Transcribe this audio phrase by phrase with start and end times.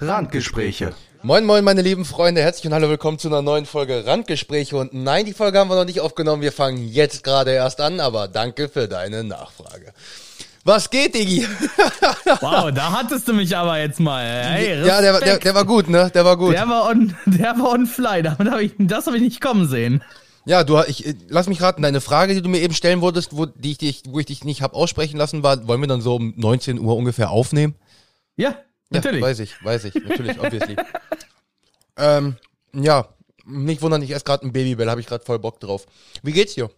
[0.00, 0.92] Randgespräche.
[1.22, 4.92] Moin moin meine lieben Freunde, herzlich und hallo willkommen zu einer neuen Folge Randgespräche und
[4.92, 8.26] nein, die Folge haben wir noch nicht aufgenommen, wir fangen jetzt gerade erst an, aber
[8.26, 9.92] danke für deine Nachfrage.
[10.64, 11.46] Was geht, Digi?
[12.40, 14.24] Wow, da hattest du mich aber jetzt mal.
[14.24, 16.10] Hey, ja, der, der, der war gut, ne?
[16.12, 16.54] Der war gut.
[16.54, 18.22] Der war on, der war on fly.
[18.22, 20.02] Damit hab ich, das habe ich nicht kommen sehen.
[20.46, 23.46] Ja, du, ich, lass mich raten, deine Frage, die du mir eben stellen wolltest, wo,
[23.46, 26.16] die ich dich, wo ich dich nicht hab aussprechen lassen, war, wollen wir dann so
[26.16, 27.76] um 19 Uhr ungefähr aufnehmen?
[28.36, 28.56] Ja,
[28.90, 29.20] natürlich.
[29.20, 30.76] Ja, weiß ich, weiß ich, natürlich, obviously.
[31.96, 32.36] ähm,
[32.72, 33.08] ja,
[33.44, 35.86] nicht wundern, ich esse gerade ein Babybell, habe ich gerade voll Bock drauf.
[36.22, 36.70] Wie geht's dir?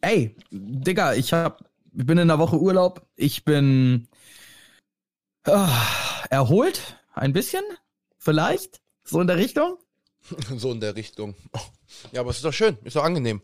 [0.00, 1.64] Ey, Digga, ich hab,
[1.96, 3.06] ich bin in der Woche Urlaub.
[3.16, 4.08] Ich bin
[5.44, 7.64] ah, erholt, ein bisschen,
[8.18, 9.78] vielleicht, so in der Richtung.
[10.56, 11.34] so in der Richtung.
[12.12, 13.42] Ja, aber es ist doch schön, ist doch angenehm.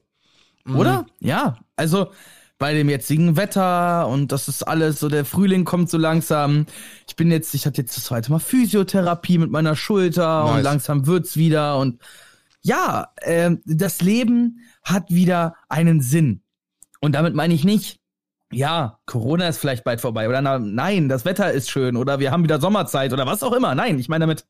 [0.65, 0.79] Mhm.
[0.79, 1.07] Oder?
[1.21, 2.13] Ja, also
[2.63, 6.67] bei dem jetzigen Wetter und das ist alles so, der Frühling kommt so langsam.
[7.09, 10.55] Ich bin jetzt, ich hatte jetzt das zweite Mal Physiotherapie mit meiner Schulter Nice.
[10.55, 12.01] und langsam wird's wieder und
[12.61, 16.45] ja, äh, das Leben hat wieder einen Sinn.
[17.01, 17.99] Und damit meine ich nicht,
[18.53, 22.31] ja, Corona ist vielleicht bald vorbei oder na, nein, das Wetter ist schön oder wir
[22.31, 23.75] haben wieder Sommerzeit oder was auch immer.
[23.75, 24.47] Nein, ich meine damit,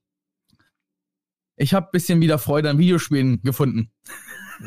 [1.57, 3.91] ich habe bisschen wieder Freude an Videospielen gefunden.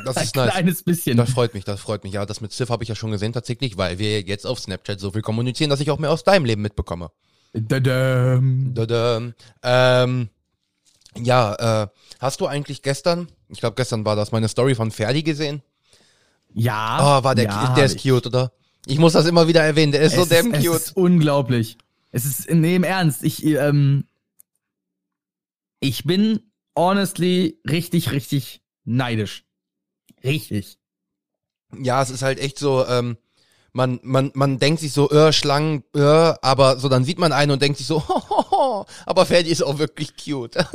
[0.04, 0.52] Das Ein ist nice.
[0.52, 1.18] kleines bisschen.
[1.18, 2.14] Das freut mich, das freut mich.
[2.14, 5.00] Ja, das mit Civ habe ich ja schon gesehen tatsächlich, weil wir jetzt auf Snapchat
[5.00, 7.12] so viel kommunizieren, dass ich auch mehr aus deinem Leben mitbekomme.
[7.54, 8.74] Dadam.
[8.74, 9.34] Dadam.
[9.64, 10.30] Ähm,
[11.18, 11.88] ja, äh,
[12.20, 15.62] hast du eigentlich gestern, ich glaube gestern war das, meine Story von Ferdi gesehen?
[16.54, 17.20] Ja.
[17.20, 18.52] Oh, war der, ja, der ist cute, oder?
[18.86, 20.76] Ich muss das immer wieder erwähnen, der ist so es damn ist, cute.
[20.76, 21.78] Es ist unglaublich.
[22.12, 24.06] Es ist, nee, im Ernst, ich, ähm,
[25.80, 26.40] ich bin
[26.76, 29.46] honestly richtig, richtig neidisch.
[30.24, 30.78] Richtig.
[31.78, 33.18] Ja, es ist halt echt so, ähm,
[33.76, 37.52] man, man, man denkt sich so, äh, Schlangen, äh, aber so dann sieht man einen
[37.52, 38.02] und denkt sich so,
[39.06, 40.56] aber Ferdi ist auch wirklich cute.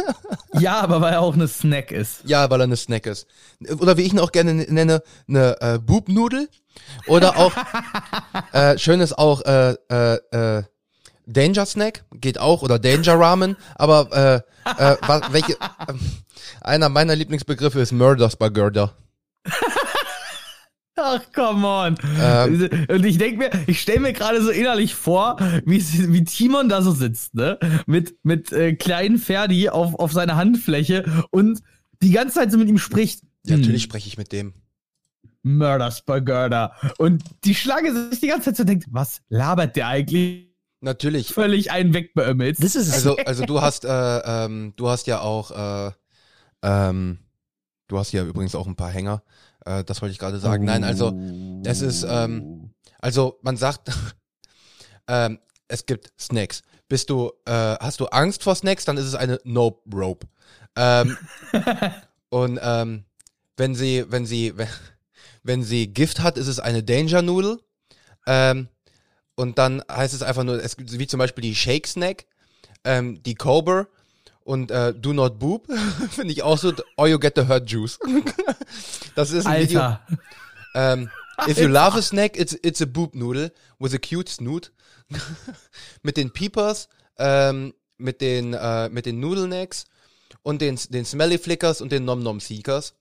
[0.59, 2.23] Ja, aber weil er auch eine Snack ist.
[2.25, 3.29] ja, weil er eine Snack ist.
[3.79, 6.49] Oder wie ich ihn auch gerne nenne, eine äh, Bubnudel.
[7.07, 7.53] Oder auch,
[8.53, 10.65] äh, schön ist auch, äh, äh, äh,
[11.27, 15.57] Danger Snack, geht auch, oder Danger Ramen, aber äh, äh, was, welche, äh,
[16.61, 18.93] einer meiner Lieblingsbegriffe ist Murders by Gerda.
[20.97, 21.95] Ach, come on.
[22.21, 22.69] Ähm.
[22.89, 25.81] Und ich denke mir, ich stelle mir gerade so innerlich vor, wie,
[26.13, 27.59] wie Timon da so sitzt, ne?
[27.87, 31.61] Mit, mit äh, kleinen Ferdi auf, auf seiner Handfläche und
[32.03, 33.23] die ganze Zeit so mit ihm spricht.
[33.47, 33.61] Ja, Hm.
[33.63, 34.53] natürlich spreche ich mit dem.
[35.43, 36.75] Murder Spagurda.
[36.99, 40.51] Und die Schlange sich die ganze Zeit so denkt, was labert der eigentlich?
[40.83, 41.29] Natürlich.
[41.29, 42.59] Völlig einen wegbeömmelt.
[42.63, 45.51] Also, also du hast, äh, ähm, du hast ja auch,
[45.89, 45.93] äh,
[46.63, 47.19] ähm,
[47.91, 49.23] du hast ja übrigens auch ein paar Hänger.
[49.67, 50.65] Äh, das wollte ich gerade sagen.
[50.65, 51.13] Nein, also,
[51.65, 53.91] es ist, ähm, also man sagt,
[55.09, 56.63] ähm, es gibt Snacks.
[56.89, 60.27] Bist du, äh, hast du Angst vor Snacks, dann ist es eine Nope Rope.
[60.77, 61.17] Ähm,
[62.31, 63.05] und ähm,
[63.57, 64.69] wenn sie, wenn sie, wenn,
[65.43, 67.59] wenn sie Gift hat, ist es eine Danger Noodle.
[68.27, 68.69] Ähm,
[69.35, 72.27] und dann heißt es einfach nur, es gibt wie zum Beispiel die Shake Snack,
[72.85, 73.87] ähm, die Cobra
[74.45, 75.67] und äh, Do Not Boop,
[76.11, 77.99] finde ich auch so, or you get the hurt juice.
[79.15, 79.81] das ist ein Video.
[79.81, 80.07] Alter.
[80.75, 81.11] Ähm,
[81.49, 84.73] if you love a snack, it's, it's a boob noodle with a cute snoot.
[86.03, 89.87] mit den Peepers, ähm, mit den, äh, mit den Noodlenecks
[90.43, 92.95] und den, den Smelly Flickers und den Nom Nom Seekers.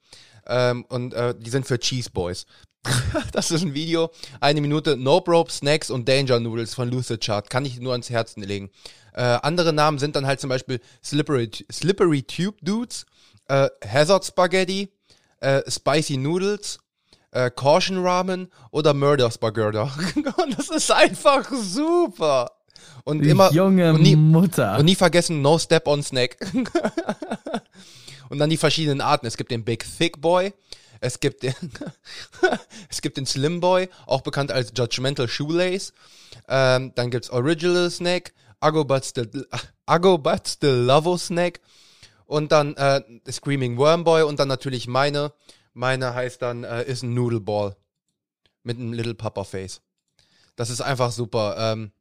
[0.48, 2.46] Ähm, und äh, die sind für Cheese Boys.
[3.34, 7.50] das ist ein Video, eine Minute, No Rope, Snacks und Danger Noodles von Lucid Chart.
[7.50, 8.70] Kann ich nur ans Herzen legen.
[9.14, 13.06] Äh, andere Namen sind dann halt zum Beispiel Slippery, Slippery Tube Dudes,
[13.48, 14.90] äh, Hazard Spaghetti,
[15.40, 16.80] äh, Spicy Noodles,
[17.32, 19.78] äh, Caution Ramen oder Murder Spaghetti.
[20.58, 22.52] das ist einfach super.
[23.04, 24.78] Und immer Junge und nie, Mutter.
[24.78, 26.38] und nie vergessen No Step on Snack.
[28.30, 29.26] und dann die verschiedenen Arten.
[29.26, 30.54] Es gibt den Big Thick Boy,
[31.02, 31.54] es gibt den
[32.90, 35.94] es gibt den Slim Boy, auch bekannt als Judgmental Shoelace.
[36.48, 38.34] Ähm, dann gibt's Original Snack,
[39.06, 39.48] Still,
[39.86, 41.62] Aggo but still Lavo Snack
[42.26, 43.02] und dann äh,
[43.32, 45.34] Screaming Worm Boy und dann natürlich meine.
[45.74, 47.76] Meine heißt dann äh, ist ein Noodle Ball
[48.64, 49.82] mit einem Little Papa Face.
[50.56, 51.56] Das ist einfach super.
[51.58, 51.92] Ähm,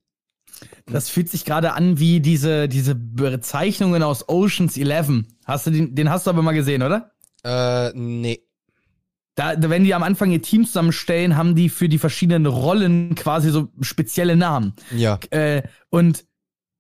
[0.87, 5.25] Das fühlt sich gerade an wie diese, diese Bezeichnungen aus Oceans 11.
[5.45, 7.13] Hast du den, den hast du aber mal gesehen, oder?
[7.45, 8.43] äh, nee.
[9.37, 13.51] Da, wenn die am Anfang ihr Team zusammenstellen, haben die für die verschiedenen Rollen quasi
[13.51, 14.73] so spezielle Namen.
[14.91, 15.21] Ja.
[15.31, 16.25] Äh, und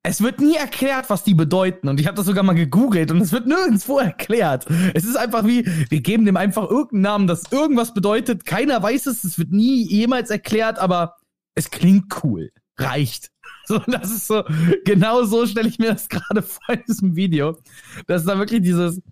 [0.09, 1.87] es wird nie erklärt, was die bedeuten.
[1.89, 4.67] Und ich habe das sogar mal gegoogelt und es wird nirgendwo erklärt.
[4.95, 8.47] Es ist einfach wie, wir geben dem einfach irgendeinen Namen, das irgendwas bedeutet.
[8.47, 11.17] Keiner weiß es, es wird nie jemals erklärt, aber
[11.55, 12.51] es klingt cool.
[12.79, 13.31] reicht.
[13.65, 14.45] So, das ist so,
[14.87, 17.59] genau so stelle ich mir das gerade vor in diesem Video.
[18.07, 19.03] Das ist da wirklich dieses,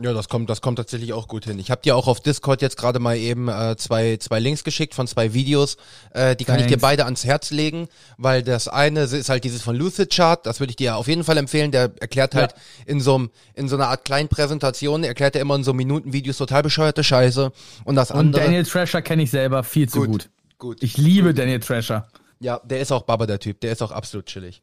[0.00, 1.58] ja, das kommt, das kommt tatsächlich auch gut hin.
[1.58, 4.94] Ich habe dir auch auf Discord jetzt gerade mal eben äh, zwei, zwei Links geschickt
[4.94, 5.76] von zwei Videos.
[6.12, 6.70] Äh, die kann Thanks.
[6.70, 10.44] ich dir beide ans Herz legen, weil das eine ist halt dieses von Lucid Chart.
[10.46, 11.72] Das würde ich dir auf jeden Fall empfehlen.
[11.72, 12.58] Der erklärt halt ja.
[12.86, 16.62] in so in so einer Art kleinen Präsentation erklärt er immer in so Minutenvideos total
[16.62, 17.50] bescheuerte Scheiße.
[17.84, 18.44] Und das Und andere.
[18.44, 20.08] Daniel Thrasher kenne ich selber viel zu gut.
[20.08, 20.28] Gut.
[20.58, 20.82] gut.
[20.82, 21.38] Ich liebe gut.
[21.38, 22.06] Daniel Thrasher.
[22.40, 23.60] Ja, der ist auch Baba der Typ.
[23.60, 24.62] Der ist auch absolut chillig.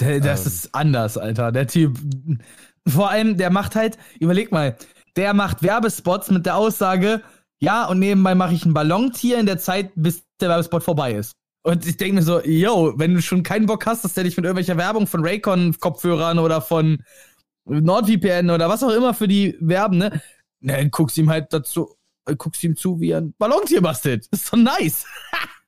[0.00, 0.46] Der, das ähm.
[0.46, 1.52] ist anders, Alter.
[1.52, 1.98] Der Typ
[2.90, 4.76] vor allem, der macht halt, überleg mal,
[5.16, 7.22] der macht Werbespots mit der Aussage,
[7.58, 11.34] ja, und nebenbei mache ich ein Ballontier in der Zeit, bis der Werbespot vorbei ist.
[11.62, 14.36] Und ich denke mir so, yo, wenn du schon keinen Bock hast, dass der dich
[14.36, 17.02] mit irgendwelcher Werbung von Raycon-Kopfhörern oder von
[17.66, 20.22] NordVPN oder was auch immer für die werben, ne,
[20.60, 21.94] dann guckst ihm halt dazu,
[22.38, 24.26] guckst ihm zu, wie er ein Ballontier bastelt.
[24.30, 25.04] Ist so nice.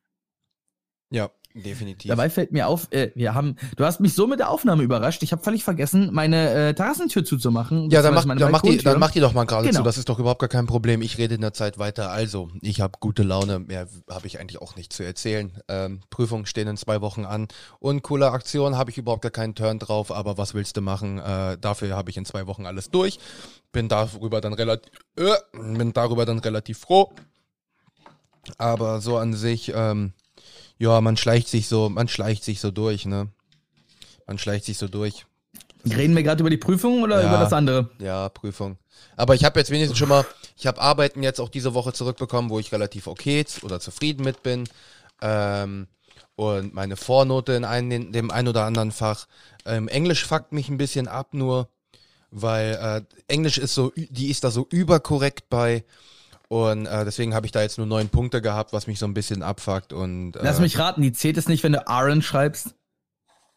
[1.54, 2.08] Definitiv.
[2.08, 5.22] Dabei fällt mir auf, äh, wir haben, du hast mich so mit der Aufnahme überrascht.
[5.22, 7.90] Ich habe völlig vergessen, meine äh, Terrassentür zuzumachen.
[7.90, 9.80] Ja, dann mach, dann, mach die, dann mach die doch mal gerade genau.
[9.80, 9.84] zu.
[9.84, 11.02] Das ist doch überhaupt gar kein Problem.
[11.02, 12.10] Ich rede in der Zeit weiter.
[12.10, 13.58] Also, ich habe gute Laune.
[13.58, 15.52] Mehr habe ich eigentlich auch nicht zu erzählen.
[15.68, 17.48] Ähm, Prüfungen stehen in zwei Wochen an.
[17.80, 20.10] Und coole Aktion habe ich überhaupt gar keinen Turn drauf.
[20.10, 21.18] Aber was willst du machen?
[21.18, 23.18] Äh, dafür habe ich in zwei Wochen alles durch.
[23.72, 27.12] Bin darüber dann relativ, äh, bin darüber dann relativ froh.
[28.58, 30.12] Aber so an sich, ähm,
[30.82, 33.28] ja, man schleicht sich so, man schleicht sich so durch, ne?
[34.26, 35.26] Man schleicht sich so durch.
[35.84, 37.90] Reden wir gerade über die Prüfung oder ja, über das andere?
[38.00, 38.78] Ja, Prüfung.
[39.16, 40.26] Aber ich habe jetzt wenigstens schon mal,
[40.56, 44.42] ich habe Arbeiten jetzt auch diese Woche zurückbekommen, wo ich relativ okay oder zufrieden mit
[44.42, 44.68] bin.
[45.20, 45.86] Ähm,
[46.34, 49.28] und meine Vornote in, ein, in dem ein oder anderen Fach.
[49.64, 51.68] Ähm, Englisch fuckt mich ein bisschen ab nur,
[52.32, 55.84] weil äh, Englisch ist so, die ist da so überkorrekt bei.
[56.52, 59.14] Und äh, deswegen habe ich da jetzt nur neun Punkte gehabt, was mich so ein
[59.14, 59.94] bisschen abfuckt.
[59.94, 62.74] Und, äh, Lass mich raten, die zählt es nicht, wenn du Aaron schreibst?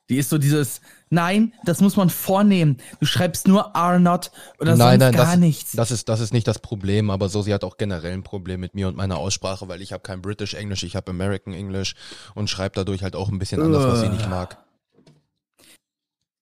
[0.10, 2.78] Die ist so dieses, nein, das muss man vornehmen.
[3.02, 4.32] Du schreibst nur are not
[4.62, 5.72] oder nein, sonst nein, gar das, nichts.
[5.74, 8.62] Das ist, das ist nicht das Problem, aber so, sie hat auch generell ein Problem
[8.62, 11.96] mit mir und meiner Aussprache, weil ich habe kein British English, ich habe American English
[12.34, 14.65] und schreibe dadurch halt auch ein bisschen anders, was sie nicht mag.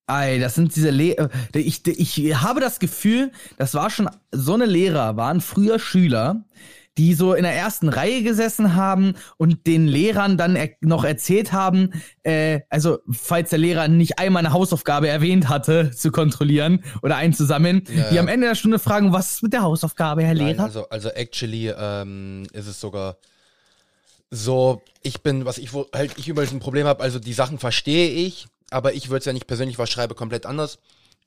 [0.08, 1.30] Ey, das sind diese Lehrer.
[1.56, 6.44] Äh, ich, ich habe das Gefühl, das war schon so eine Lehrer, waren früher Schüler,
[6.98, 11.52] die so in der ersten Reihe gesessen haben und den Lehrern dann er noch erzählt
[11.52, 11.92] haben,
[12.24, 17.84] äh, also falls der Lehrer nicht einmal eine Hausaufgabe erwähnt hatte, zu kontrollieren oder einzusammeln,
[17.96, 20.64] ja, die am Ende der Stunde fragen, was ist mit der Hausaufgabe, Herr Nein, Lehrer?
[20.66, 23.18] Also, also actually ähm, ist es sogar
[24.30, 27.60] so, ich bin, was ich wo halt ich übrigens ein Problem habe, also die Sachen
[27.60, 30.80] verstehe ich, aber ich würde es ja nicht persönlich was schreibe, komplett anders.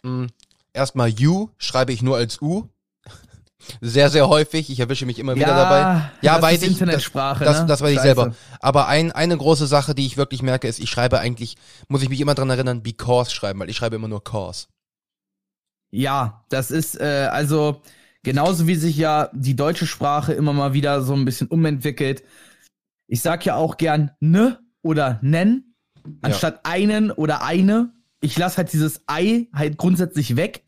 [0.02, 0.28] Hm.
[0.72, 2.68] Erstmal U schreibe ich nur als U.
[3.80, 4.70] Sehr, sehr häufig.
[4.70, 6.10] Ich erwische mich immer ja, wieder dabei.
[6.20, 6.68] Ja, weiß ich.
[6.68, 7.66] Internetsprache, das, das, ne?
[7.66, 8.34] das weiß ich selber.
[8.60, 11.56] Aber ein, eine große Sache, die ich wirklich merke, ist, ich schreibe eigentlich,
[11.88, 14.66] muss ich mich immer dran erinnern, because schreiben, weil ich schreibe immer nur cause.
[15.90, 17.80] Ja, das ist, äh, also,
[18.22, 22.22] genauso wie sich ja die deutsche Sprache immer mal wieder so ein bisschen umentwickelt.
[23.08, 25.75] Ich sag ja auch gern ne oder nen
[26.22, 26.72] anstatt ja.
[26.72, 27.92] einen oder eine.
[28.20, 30.64] Ich lasse halt dieses Ei halt grundsätzlich weg.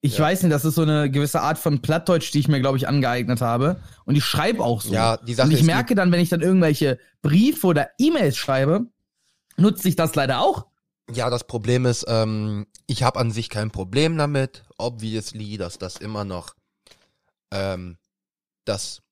[0.00, 0.24] Ich ja.
[0.24, 2.86] weiß nicht, das ist so eine gewisse Art von Plattdeutsch, die ich mir, glaube ich,
[2.86, 3.80] angeeignet habe.
[4.04, 4.94] Und ich schreibe auch so.
[4.94, 8.86] Ja, die Sache Und ich merke dann, wenn ich dann irgendwelche Briefe oder E-Mails schreibe,
[9.56, 10.66] nutze ich das leider auch.
[11.12, 15.96] Ja, das Problem ist, ähm, ich habe an sich kein Problem damit, obviously, dass das
[15.96, 16.54] immer noch
[17.52, 17.96] ähm,
[18.64, 19.02] das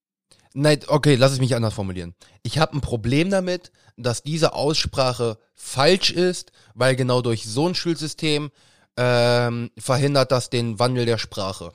[0.57, 2.15] Nein, okay, lass es mich anders formulieren.
[2.45, 7.75] Ich habe ein Problem damit, dass diese Aussprache falsch ist, weil genau durch so ein
[7.75, 8.51] Schulsystem
[8.97, 11.73] ähm, verhindert das den Wandel der Sprache.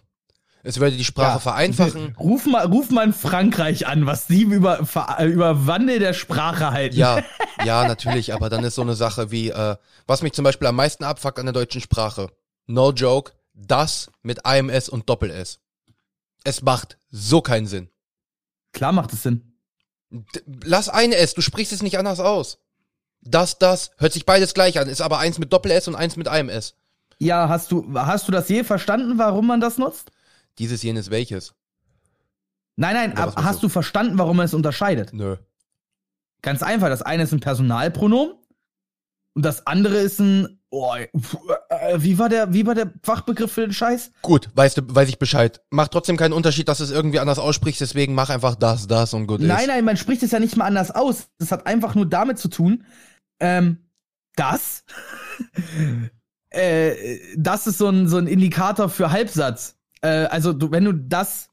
[0.64, 2.16] Es würde die Sprache ja, vereinfachen.
[2.20, 4.80] Ruf mal, ruf mal in Frankreich an, was die über,
[5.24, 6.96] über Wandel der Sprache halten.
[6.96, 7.22] Ja,
[7.66, 9.76] ja, natürlich, aber dann ist so eine Sache wie, äh,
[10.08, 12.28] was mich zum Beispiel am meisten abfuckt an der deutschen Sprache.
[12.68, 15.60] No joke, das mit IMS und Doppel-S.
[16.46, 17.90] Es macht so keinen Sinn.
[18.74, 19.54] Klar macht es Sinn.
[20.64, 22.60] Lass ein S, du sprichst es nicht anders aus.
[23.22, 26.28] Das, das, hört sich beides gleich an, ist aber eins mit Doppel-S und eins mit
[26.28, 26.76] einem S.
[27.18, 30.12] Ja, hast du, hast du das je verstanden, warum man das nutzt?
[30.58, 31.54] Dieses, jenes, welches?
[32.78, 33.68] Nein, nein, aber hast du?
[33.68, 35.12] du verstanden, warum man es unterscheidet?
[35.12, 35.36] Nö.
[36.42, 38.36] Ganz einfach, das eine ist ein Personalpronomen
[39.34, 40.94] und das andere ist ein Oh,
[41.96, 44.12] wie war der, wie war der Fachbegriff für den Scheiß?
[44.22, 45.62] Gut, weißt du, weiß ich Bescheid.
[45.72, 49.16] Macht trotzdem keinen Unterschied, dass du es irgendwie anders aussprichst, deswegen mach einfach das, das
[49.16, 49.68] und gut Nein, ist.
[49.68, 51.30] nein, man spricht es ja nicht mal anders aus.
[51.40, 52.84] Das hat einfach nur damit zu tun,
[53.40, 53.78] ähm,
[54.36, 54.84] das,
[56.52, 59.76] äh, das ist so ein, so ein Indikator für Halbsatz.
[60.02, 61.50] Äh, also, du, wenn du das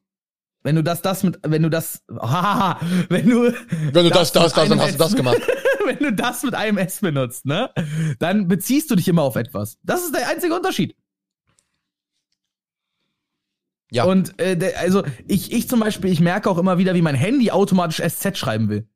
[0.62, 3.52] wenn du das, das mit, wenn du das, haha, wenn du,
[3.92, 5.40] Wenn du das, das, mit das, dann hast du das gemacht.
[5.86, 7.70] wenn du das mit einem S benutzt, ne,
[8.18, 9.78] dann beziehst du dich immer auf etwas.
[9.82, 10.94] Das ist der einzige Unterschied.
[13.90, 14.04] Ja.
[14.04, 17.50] Und äh, also ich, ich zum Beispiel, ich merke auch immer wieder, wie mein Handy
[17.50, 18.88] automatisch SZ schreiben will.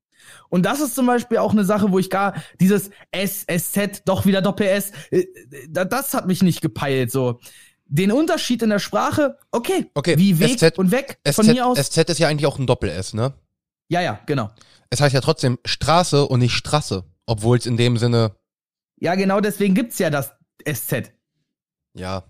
[0.49, 4.27] Und das ist zum Beispiel auch eine Sache, wo ich gar dieses S, SZ, doch
[4.27, 5.25] wieder Doppel-S, äh,
[5.69, 7.41] da- das hat mich nicht gepeilt, so.
[7.87, 11.67] Den Unterschied in der Sprache, okay, Okay, wie Weg SZ und weg SZ, von mir
[11.67, 11.79] aus.
[11.79, 13.33] SZ ist ja eigentlich auch ein Doppel-S, ne?
[13.89, 14.51] ja, ja, genau.
[14.91, 17.05] Es heißt ja trotzdem Straße und nicht Straße.
[17.27, 18.35] Obwohl es in dem Sinne,
[18.97, 20.33] Ja, genau deswegen gibt's ja das
[20.69, 21.13] SZ.
[21.95, 22.25] ja.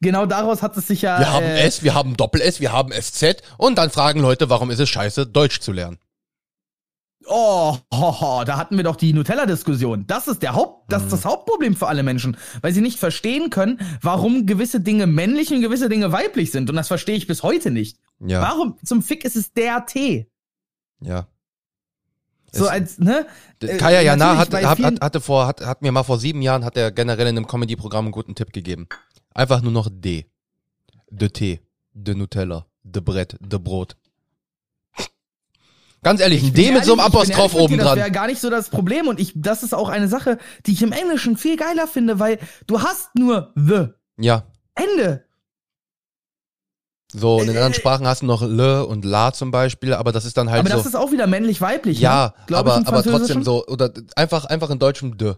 [0.00, 1.18] Genau daraus hat es sich ja.
[1.18, 4.70] Wir haben äh, S, wir haben Doppel-S, wir haben SZ und dann fragen Leute, warum
[4.70, 5.98] ist es scheiße, Deutsch zu lernen.
[7.28, 10.06] Oh, ho, ho, da hatten wir doch die Nutella-Diskussion.
[10.06, 13.50] Das ist der Haupt, das ist das Hauptproblem für alle Menschen, weil sie nicht verstehen
[13.50, 16.70] können, warum gewisse Dinge männlich und gewisse Dinge weiblich sind.
[16.70, 17.98] Und das verstehe ich bis heute nicht.
[18.20, 20.30] Ja, Warum zum Fick ist es der T?
[21.00, 21.26] ja.
[22.56, 23.26] So als, ne?
[23.62, 26.64] äh, Kaya Jana hat, hat, hat, hatte vor, hat, hat mir mal vor sieben Jahren,
[26.64, 28.88] hat er generell in einem Comedy-Programm einen guten Tipp gegeben.
[29.34, 30.26] Einfach nur noch D.
[31.10, 31.60] De Tee,
[31.92, 33.96] de Nutella, de Brett, de Brot.
[36.02, 38.12] Ganz ehrlich, ein D mit so einem ehrlich, Apostroph ehrlich oben dir, Das wäre dran.
[38.12, 39.08] gar nicht so das Problem.
[39.08, 42.38] Und ich, das ist auch eine Sache, die ich im Englischen viel geiler finde, weil
[42.66, 43.88] du hast nur the.
[44.18, 44.44] Ja,
[44.74, 45.25] Ende.
[47.12, 50.12] So, und in Äh, anderen Sprachen hast du noch le und la zum Beispiel, aber
[50.12, 50.76] das ist dann halt Aber so.
[50.76, 52.00] das ist auch wieder männlich-weiblich.
[52.00, 52.56] Ja, ne?
[52.56, 55.34] Aber, aber trotzdem so, oder einfach, einfach in Deutschem de.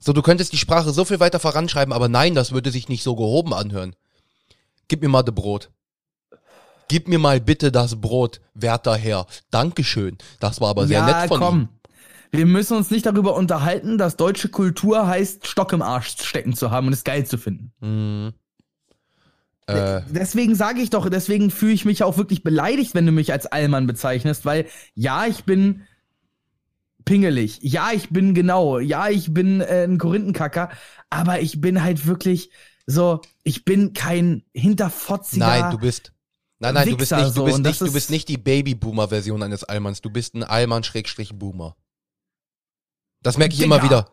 [0.00, 3.02] So, du könntest die Sprache so viel weiter voranschreiben, aber nein, das würde sich nicht
[3.02, 3.94] so gehoben anhören.
[4.88, 5.70] Gib mir mal de Brot.
[6.88, 9.26] Gib mir mal bitte das Brot, werter Herr.
[9.50, 10.18] Dankeschön.
[10.40, 11.54] Das war aber sehr ja, nett von komm.
[11.54, 11.68] Ihnen.
[12.32, 16.70] Wir müssen uns nicht darüber unterhalten, dass deutsche Kultur heißt, Stock im Arsch stecken zu
[16.70, 17.72] haben und es geil zu finden.
[17.80, 18.34] Mhm.
[19.66, 23.32] Äh, Deswegen sage ich doch, deswegen fühle ich mich auch wirklich beleidigt, wenn du mich
[23.32, 25.82] als Allmann bezeichnest, weil ja, ich bin
[27.04, 27.60] pingelig.
[27.62, 28.78] Ja, ich bin genau.
[28.78, 30.70] Ja, ich bin äh, ein Korinthenkacker.
[31.10, 32.50] Aber ich bin halt wirklich
[32.86, 35.46] so, ich bin kein hinterfotziger.
[35.46, 36.12] nein, du bist.
[36.58, 39.64] Nein, nein, du bist nicht, du bist nicht, du bist ist- nicht die Babyboomer-Version eines
[39.64, 40.00] Allmanns.
[40.00, 41.76] Du bist ein Allmann-Boomer.
[43.22, 43.74] Das merke ich Digga.
[43.76, 44.10] immer wieder.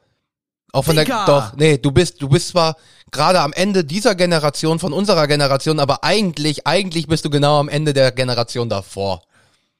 [0.73, 1.25] Auch von Digga.
[1.25, 2.77] der, doch, nee, du bist, du bist zwar
[3.11, 7.67] gerade am Ende dieser Generation, von unserer Generation, aber eigentlich, eigentlich bist du genau am
[7.69, 9.23] Ende der Generation davor.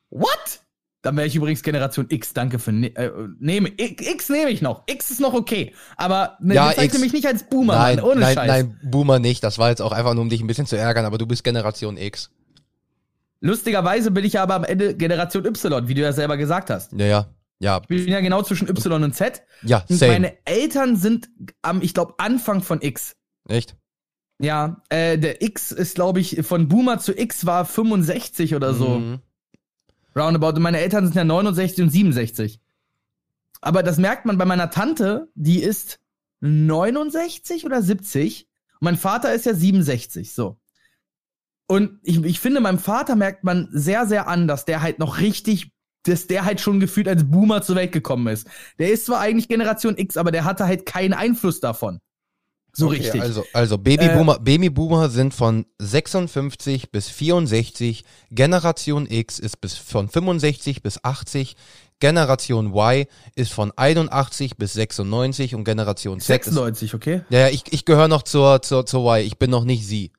[0.10, 0.60] What?
[1.01, 2.33] Dann wäre ich übrigens Generation X.
[2.33, 4.83] Danke für ne äh, nehme X, X nehme ich noch.
[4.86, 7.00] X ist noch okay, aber ne, Ja, X.
[7.00, 8.48] mich nicht als Boomer, nein, Mann, ohne nein, Scheiß.
[8.48, 9.43] nein, Boomer nicht.
[9.43, 11.43] Das war jetzt auch einfach nur, um dich ein bisschen zu ärgern, aber du bist
[11.43, 12.29] Generation X.
[13.39, 16.91] Lustigerweise bin ich aber am Ende Generation Y, wie du ja selber gesagt hast.
[16.93, 17.25] Ja, ja,
[17.62, 19.44] ja, Ich bin ja genau zwischen Y und Z.
[19.62, 20.12] ja, Und same.
[20.13, 21.30] meine Eltern sind
[21.62, 23.15] am, ich glaube, Anfang von X.
[23.48, 23.75] Echt?
[24.39, 29.00] Ja, äh, der X ist, glaube ich, von Boomer zu X war 65 oder so.
[29.00, 29.20] Mhm.
[30.15, 30.56] Roundabout.
[30.58, 32.60] Und meine Eltern sind ja 69 und 67.
[33.62, 36.00] Aber das merkt man bei meiner Tante, die ist
[36.39, 38.48] 69 oder 70.
[38.80, 40.58] Und mein Vater ist ja 67, so.
[41.68, 45.20] Und ich, ich finde, meinem Vater merkt man sehr, sehr an, dass der halt noch
[45.20, 45.72] richtig,
[46.03, 48.48] dass der halt schon gefühlt als Boomer zurElt gekommen ist.
[48.79, 52.00] Der ist zwar eigentlich Generation X, aber der hatte halt keinen Einfluss davon.
[52.74, 53.22] So Okay, richtig.
[53.22, 60.08] Äh, Also, also Babyboomer, Babyboomer sind von 56 bis 64, Generation X ist bis von
[60.08, 61.55] 65 bis 80,
[62.00, 63.05] Generation Y
[63.36, 67.22] ist von 81 bis 96 und Generation Z ist 96, okay?
[67.29, 69.25] Ja, ja, ich, ich gehöre noch zur, zur, zur Y.
[69.25, 70.12] Ich bin noch nicht sie.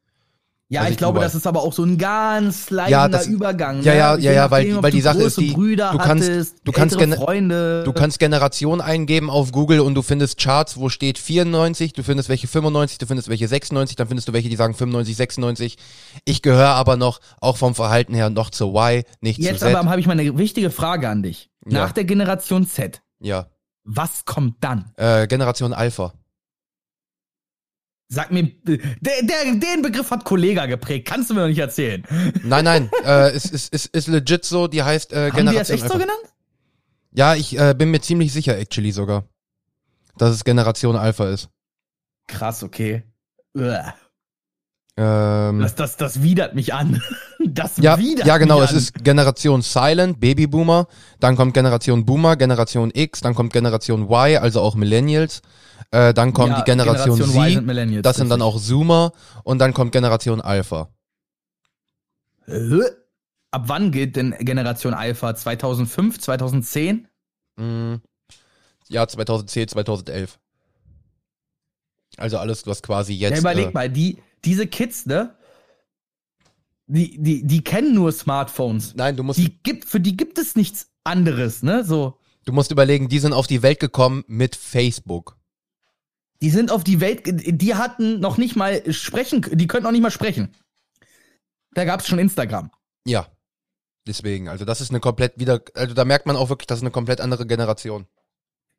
[0.73, 3.26] Ja, Also ich glaube, glaube- das ist aber auch so ein ganz Ja, leidender das-
[3.26, 3.83] Übergang.
[3.83, 3.99] ja, ne?
[3.99, 6.99] ja, ja, ja, weil- weil die Sache ist die, Brüder du kannst- hattest, du kannst
[6.99, 7.83] Freunde.
[7.85, 12.31] Du kannst Generation eingeben auf Google und du findest Charts, wo steht 94, du findest
[12.31, 15.76] welche 95, du findest welche 96, dann findest du welche, die sagen 95, 96.
[16.25, 19.76] Ich gehöre aber noch, auch vom Verhalten her, noch zur Y, nicht Jetzt zu Z.
[19.76, 21.50] aber habe ich mal eine wichtige Frage an dich.
[21.67, 21.81] Ja.
[21.81, 23.47] Nach der Generation Z, ja.
[23.85, 24.91] was kommt dann?
[24.97, 26.12] Äh, Generation Alpha.
[28.12, 32.04] Sag mir, der, der, den Begriff hat Kollega geprägt, kannst du mir doch nicht erzählen.
[32.42, 35.69] Nein, nein, äh, es ist, ist, ist legit so, die heißt äh, Haben die das
[35.69, 36.21] Generation echt so genannt?
[37.12, 39.25] ja, ich äh, bin mir ziemlich sicher, actually sogar,
[40.19, 41.49] dass es Generation Alpha ist.
[42.26, 43.02] Krass, okay.
[43.54, 43.95] Uah.
[44.97, 47.03] Ähm, Das, das, das widert mich an.
[47.45, 48.77] Das Ja, widert ja genau, mich es an.
[48.79, 50.87] ist Generation Silent, Babyboomer,
[51.19, 55.43] dann kommt Generation Boomer, Generation X, dann kommt Generation Y, also auch Millennials,
[55.91, 59.59] äh, dann kommt Ja, die Generation, Generation Z, sind das sind dann auch Zoomer und
[59.59, 60.89] dann kommt Generation Alpha.
[63.51, 65.35] Ab wann gilt denn Generation Alpha?
[65.35, 67.09] 2005, 2010?
[67.57, 67.95] Mm,
[68.89, 70.39] ja, 2010, 2011.
[72.17, 73.33] Also alles, was quasi jetzt...
[73.33, 75.37] ja, überleg äh, mal, die, diese Kids, ne?
[76.87, 78.95] Die, die, die kennen nur Smartphones.
[78.95, 81.85] Nein, du musst, Die gibt, für die gibt es nichts anderes, ne?
[81.85, 82.19] So.
[82.45, 85.37] du musst überlegen, die sind auf die Welt gekommen mit Facebook.
[86.43, 90.03] Die sind auf die Welt, die hatten noch nicht mal sprechen, die könnten noch nicht
[90.03, 90.53] mal sprechen.
[91.73, 92.71] Da gab's schon Instagram.
[93.07, 93.29] Ja.
[94.07, 96.83] Deswegen, also das ist eine komplett wieder, also da merkt man auch wirklich, das ist
[96.83, 98.07] eine komplett andere Generation.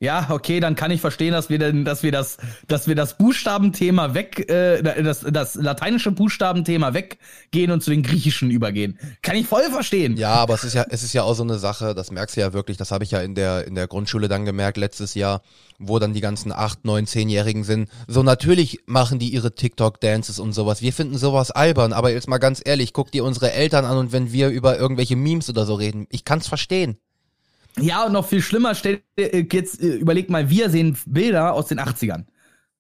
[0.04, 2.36] Ja, okay, dann kann ich verstehen, dass wir denn, dass wir das,
[2.68, 8.52] dass wir das Buchstabenthema weg, äh, das, das lateinische Buchstabenthema weggehen und zu den griechischen
[8.52, 9.00] übergehen.
[9.22, 10.18] Kann ich voll verstehen.
[10.18, 12.42] Ja, aber es ist ja, es ist ja auch so eine Sache, das merkst du
[12.42, 15.42] ja wirklich, das habe ich ja in der, in der Grundschule dann gemerkt letztes Jahr,
[15.80, 17.88] wo dann die ganzen 8, 9, 10-Jährigen sind.
[18.06, 20.82] So natürlich machen die ihre TikTok-Dances und sowas.
[20.82, 24.12] Wir finden sowas albern, aber jetzt mal ganz ehrlich, guck dir unsere Eltern an und
[24.12, 26.98] wenn wir über irgendwelche Memes oder so reden, ich kann's verstehen.
[27.80, 31.68] Ja, und noch viel schlimmer, stell äh, jetzt, äh, überleg mal, wir sehen Bilder aus
[31.68, 32.26] den 80ern.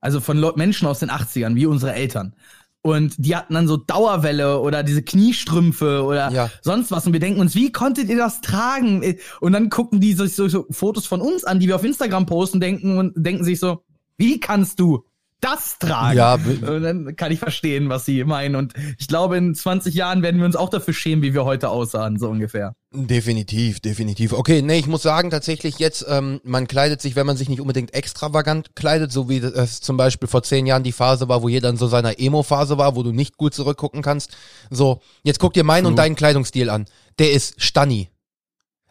[0.01, 2.33] Also von Leu- Menschen aus den 80ern, wie unsere Eltern.
[2.81, 6.49] Und die hatten dann so Dauerwelle oder diese Kniestrümpfe oder Ja.
[6.61, 7.07] sonst was.
[7.07, 9.01] Und wir denken uns, wie konntet ihr das tragen?
[9.03, 11.83] Äh, Und dann gucken die sich so, so Fotos von uns an, die wir auf
[11.85, 13.83] Instagram posten, denken und denken sich so,
[14.17, 15.05] wie kannst du
[15.43, 16.17] das tragen?
[16.17, 18.55] Ja, Und dann kann ich verstehen, was sie meinen.
[18.55, 21.69] Und ich glaube, in 20 Jahren werden wir uns auch dafür schämen, wie wir heute
[21.69, 22.75] aussahen, so ungefähr.
[22.95, 24.33] Definitiv, definitiv.
[24.33, 27.59] Okay, nee, ich muss sagen, tatsächlich jetzt, ähm, man kleidet sich, wenn man sich nicht
[27.59, 31.49] unbedingt extravagant kleidet, so wie es zum Beispiel vor zehn Jahren die Phase war, wo
[31.49, 34.37] jeder in so seiner Emo-Phase war, wo du nicht gut zurückgucken kannst.
[34.69, 36.03] So, jetzt guck dir meinen und True.
[36.03, 36.85] deinen Kleidungsstil an.
[37.17, 38.09] Der ist Stanni.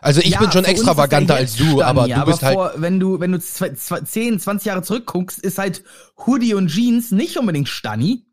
[0.02, 2.54] Also ich Ja, bin schon extravaganter als du, Stani, aber du bist halt.
[2.54, 5.85] vor, wenn du, wenn du zwei, zwei, 10, 20 Jahre zurückguckst, ist halt
[6.26, 8.26] Hoodie und Jeans nicht unbedingt Stani.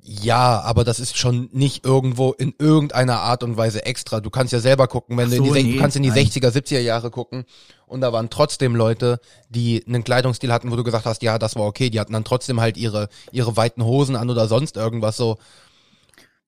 [0.00, 4.20] Ja, aber das ist schon nicht irgendwo in irgendeiner Art und Weise extra.
[4.20, 6.02] Du kannst ja selber gucken, wenn Ach du in die, so, nee, du kannst in
[6.04, 6.16] die nein.
[6.16, 7.44] 60er, 70er Jahre gucken
[7.86, 11.56] und da waren trotzdem Leute, die einen Kleidungsstil hatten, wo du gesagt hast, ja, das
[11.56, 15.16] war okay, die hatten dann trotzdem halt ihre ihre weiten Hosen an oder sonst irgendwas
[15.16, 15.36] so.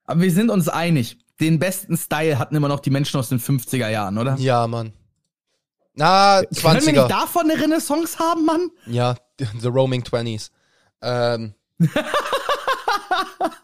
[0.04, 1.18] Aber wir sind uns einig.
[1.40, 4.36] Den besten Style hatten immer noch die Menschen aus den 50er Jahren, oder?
[4.38, 4.92] Ja, Mann.
[5.94, 7.08] Na, Können wir nicht 20er.
[7.08, 8.70] davon eine Renaissance haben, Mann?
[8.86, 9.16] Ja,
[9.60, 10.50] the roaming 20s.
[11.02, 11.54] Ähm.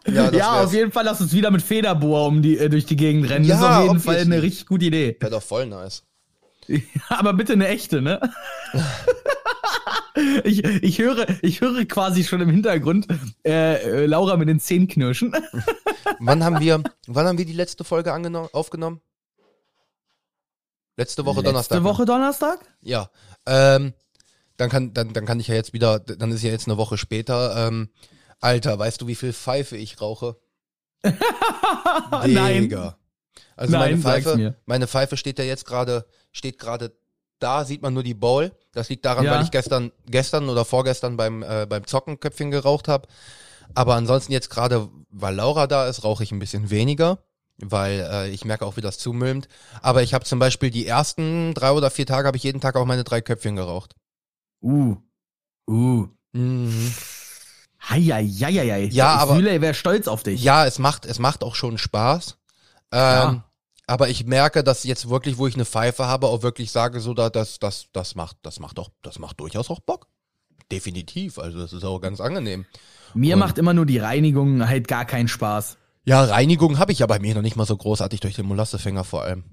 [0.07, 2.95] ja, ja, auf jeden Fall lass uns wieder mit Federbohr um die, äh, durch die
[2.95, 3.47] Gegend rennen.
[3.47, 5.15] das ist Ja, auf jeden Fall eine richtig gute Idee.
[5.19, 6.03] Wäre doch voll nice.
[7.09, 8.19] Aber bitte eine echte, ne?
[10.43, 13.07] ich, ich, höre, ich höre quasi schon im Hintergrund
[13.45, 15.35] äh, äh, Laura mit den Zähnen knirschen.
[16.19, 18.13] Wann haben wir, wann haben wir die letzte Folge
[18.53, 19.01] aufgenommen?
[20.95, 21.75] Letzte Woche Donnerstag.
[21.75, 21.83] Letzte ne?
[21.83, 22.59] Woche Donnerstag?
[22.81, 23.11] Ja.
[23.45, 23.93] Ähm,
[24.55, 26.97] dann kann, dann, dann kann ich ja jetzt wieder, dann ist ja jetzt eine Woche
[26.97, 27.67] später.
[27.67, 27.89] Ähm,
[28.39, 30.37] Alter, weißt du, wie viel Pfeife ich rauche?
[32.25, 32.95] Nein.
[33.55, 36.91] Also Nein, meine Pfeife, meine Pfeife steht ja jetzt gerade, steht gerade
[37.39, 38.51] da, sieht man nur die Bowl.
[38.73, 39.33] Das liegt daran, Ja.
[39.35, 43.07] weil ich gestern, gestern oder vorgestern beim, äh, beim Zockenköpfchen geraucht habe.
[43.75, 47.19] Aber ansonsten jetzt gerade, weil Laura da ist, rauche ich ein bisschen weniger,
[47.57, 49.47] weil äh, ich merke auch, wie das zumülmt.
[49.81, 52.75] Aber ich habe zum Beispiel die ersten drei oder vier Tage habe ich jeden Tag
[52.75, 53.95] auch meine drei Köpfchen geraucht.
[54.61, 54.95] Uh.
[55.69, 56.07] Uh.
[56.33, 56.93] Mhm.
[57.89, 58.85] Heieieiei.
[58.91, 60.43] Ja, ich aber- fühle, wäre stolz auf dich.
[60.43, 62.36] Ja, es macht, es macht auch schon Spaß.
[62.91, 63.43] Ähm.
[63.89, 67.13] Aber ich merke, dass jetzt wirklich, wo ich eine Pfeife habe, auch wirklich sage, so
[67.13, 70.07] da, das, das, das macht, das macht auch, das macht durchaus auch Bock.
[70.69, 71.39] Definitiv.
[71.39, 72.65] Also das ist auch ganz angenehm.
[73.13, 75.77] Mir Und- macht immer nur die Reinigung halt gar keinen Spaß.
[76.03, 79.05] Ja, Reinigung habe ich ja bei mir noch nicht mal so großartig durch den Molassefänger
[79.05, 79.45] vor allem.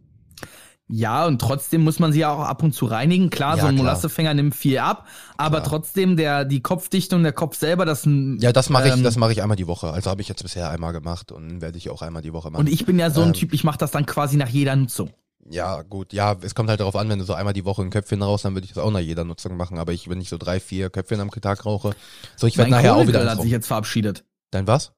[0.88, 3.30] Ja, und trotzdem muss man sie ja auch ab und zu reinigen.
[3.30, 3.76] Klar, Ja, so ein.
[3.76, 5.06] Molassefänger nimmt viel ab,
[5.38, 5.70] aber Klar.
[5.70, 9.32] trotzdem der, die Kopfdichtung, der Kopf selber, das Ja, das mache ich, Ähm, das mache
[9.32, 9.90] ich einmal die Woche.
[9.90, 12.60] Also habe ich jetzt bisher einmal gemacht und werde ich auch einmal die Woche machen.
[12.60, 14.76] Und ich bin ja so ein Ähm, Typ, ich mache das dann quasi nach jeder
[14.76, 15.10] Nutzung.
[15.50, 17.90] Ja, gut, ja, es kommt halt darauf an, wenn du so einmal die Woche ein
[17.90, 19.78] Köpfchen rauchst, dann würde ich das auch nach jeder Nutzung machen.
[19.78, 21.94] Aber ich, wenn ich so drei, vier Köpfchen am Tag rauche,
[22.36, 24.24] so ich werde Mein nachher auch wieder Kohlegrill eins hat sich jetzt verabschiedet.
[24.50, 24.92] Dein was?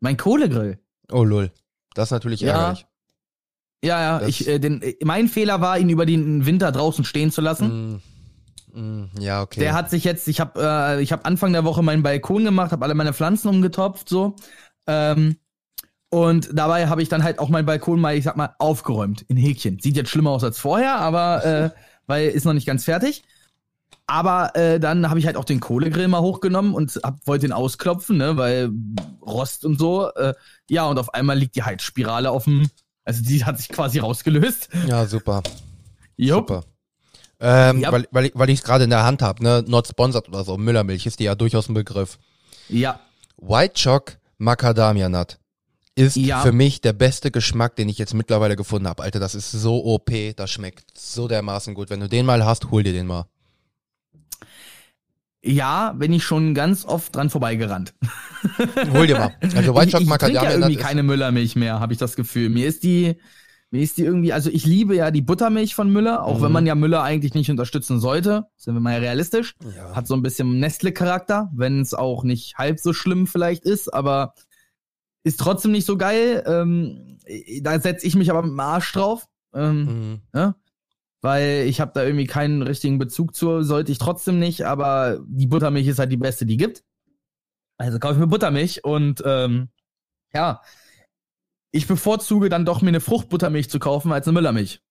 [0.00, 0.78] Mein Kohlegrill.
[1.10, 1.52] Oh lol.
[1.94, 2.86] Das ist natürlich Ja, ärgerlich.
[3.84, 7.04] Ja, ja, Das- ich, äh, den, äh, mein Fehler war, ihn über den Winter draußen
[7.04, 8.00] stehen zu lassen.
[8.72, 9.60] Mm, mm, ja, okay.
[9.60, 12.72] Der hat sich jetzt, ich habe äh, ich hab Anfang der Woche meinen Balkon gemacht,
[12.72, 14.36] habe alle meine Pflanzen umgetopft, so.
[14.86, 15.36] Ähm,
[16.10, 19.36] und dabei habe ich dann halt auch meinen Balkon mal, ich sag mal, aufgeräumt in
[19.36, 19.78] Häkchen.
[19.80, 21.70] Sieht jetzt schlimmer aus als vorher, aber äh,
[22.06, 23.24] weil ist noch nicht ganz fertig.
[24.06, 27.52] Aber äh, dann habe ich halt auch den Kohlegrill mal hochgenommen und hab, wollte ihn
[27.52, 28.70] ausklopfen, ne, weil
[29.22, 30.12] Rost und so.
[30.14, 30.34] Äh,
[30.68, 32.68] ja, und auf einmal liegt die Heizspirale auf dem,
[33.04, 34.68] also die hat sich quasi rausgelöst.
[34.86, 35.42] ja, super.
[36.16, 36.48] Jupp.
[36.48, 36.64] Super.
[37.40, 37.90] Ähm, Ja.
[37.92, 39.64] Weil, weil ich es gerade in der Hand habe, ne?
[39.66, 40.56] Not sponsored oder so.
[40.56, 42.18] Müllermilch ist die ja durchaus ein Begriff.
[42.68, 43.00] Ja,
[43.38, 45.38] White Choc Macadamia Nut
[45.94, 46.40] ist Ja.
[46.40, 49.02] für mich der beste Geschmack, den ich jetzt mittlerweile gefunden habe.
[49.02, 51.90] Alter, das ist so OP, das schmeckt so dermaßen gut.
[51.90, 53.26] Wenn du den mal hast, hol dir den mal.
[55.44, 57.94] Ja, bin ich schon ganz oft dran vorbeigerannt.
[58.92, 59.34] Hol dir mal.
[59.56, 62.14] Also White Chocolate ich, ich trinke Macadamia ja irgendwie keine Müllermilch mehr, habe ich das
[62.14, 62.48] Gefühl.
[62.48, 63.16] Mir ist die,
[63.72, 66.42] mir ist die irgendwie, also ich liebe ja die Buttermilch von Müller, auch Mhm.
[66.42, 69.54] wenn man ja Müller eigentlich nicht unterstützen sollte, sind wir mal realistisch.
[69.76, 69.96] Ja.
[69.96, 74.34] Hat so ein bisschen Nestle-Charakter, wenn es auch nicht halb so schlimm vielleicht ist, aber
[75.24, 76.44] ist trotzdem nicht so geil.
[76.46, 77.18] Ähm,
[77.62, 79.26] da setze ich mich aber mit dem Arsch drauf.
[79.54, 80.20] Ähm, Mhm.
[80.32, 80.54] ne?
[81.22, 85.46] Weil ich habe da irgendwie keinen richtigen Bezug zu, sollte ich trotzdem nicht, aber die
[85.46, 86.82] Buttermilch ist halt die beste, die gibt.
[87.78, 89.68] Also kaufe ich mir Buttermilch und ähm,
[90.34, 90.60] ja,
[91.70, 94.82] ich bevorzuge dann doch mir eine Fruchtbuttermilch zu kaufen als eine Müllermilch.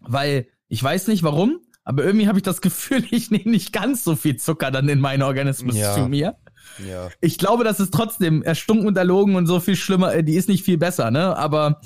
[0.00, 4.04] Weil ich weiß nicht warum, aber irgendwie habe ich das Gefühl, ich nehme nicht ganz
[4.04, 5.94] so viel Zucker dann in meinen Organismus Ja.
[5.94, 6.36] zu mir.
[6.86, 7.08] Ja.
[7.20, 10.48] Ich glaube, das ist trotzdem erstunken und erlogen und so viel schlimmer, äh, die ist
[10.48, 11.36] nicht viel besser, ne?
[11.36, 11.80] Aber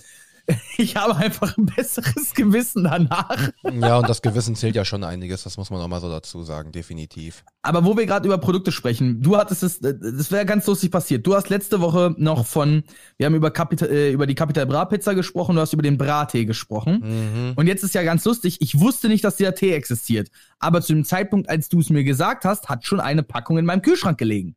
[0.76, 3.50] ich habe einfach ein besseres Gewissen danach.
[3.62, 6.42] ja, und das Gewissen zählt ja schon einiges, das muss man auch mal so dazu
[6.42, 7.44] sagen, definitiv.
[7.62, 10.90] Aber wo wir gerade über Produkte sprechen, du hattest es, äh, das wäre ganz lustig
[10.90, 11.26] passiert.
[11.26, 12.84] Du hast letzte Woche noch von,
[13.16, 15.96] wir haben über, Capital, äh, über die Capital Bra Pizza gesprochen, du hast über den
[15.96, 17.00] Brattee gesprochen.
[17.02, 17.52] Mhm.
[17.56, 20.30] Und jetzt ist ja ganz lustig, ich wusste nicht, dass dieser Tee existiert.
[20.58, 23.64] Aber zu dem Zeitpunkt, als du es mir gesagt hast, hat schon eine Packung in
[23.64, 24.56] meinem Kühlschrank gelegen.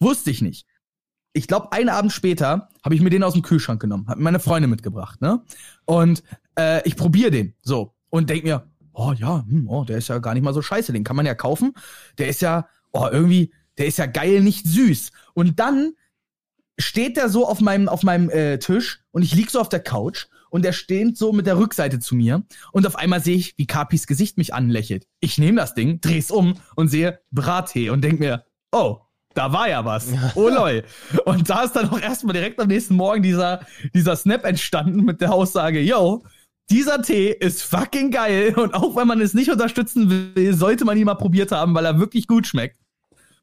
[0.00, 0.66] Wusste ich nicht.
[1.38, 4.40] Ich glaube, einen Abend später habe ich mir den aus dem Kühlschrank genommen, habe meine
[4.40, 5.40] Freunde mitgebracht, ne?
[5.84, 6.24] Und
[6.58, 10.18] äh, ich probiere den so und denk mir, oh ja, hm, oh, der ist ja
[10.18, 11.74] gar nicht mal so scheiße, den kann man ja kaufen.
[12.18, 15.12] Der ist ja, oh, irgendwie, der ist ja geil, nicht süß.
[15.34, 15.92] Und dann
[16.76, 19.80] steht der so auf meinem, auf meinem äh, Tisch und ich lieg so auf der
[19.80, 23.56] Couch und der steht so mit der Rückseite zu mir und auf einmal sehe ich,
[23.58, 25.06] wie Kapis Gesicht mich anlächelt.
[25.20, 29.02] Ich nehme das Ding, dreh's um und sehe Brattee und denk mir, oh,
[29.38, 30.08] da war ja was.
[30.34, 30.82] Oh lol.
[31.24, 33.60] Und da ist dann auch erstmal direkt am nächsten Morgen dieser,
[33.94, 36.24] dieser Snap entstanden mit der Aussage, yo,
[36.70, 40.98] dieser Tee ist fucking geil und auch wenn man es nicht unterstützen will, sollte man
[40.98, 42.78] ihn mal probiert haben, weil er wirklich gut schmeckt.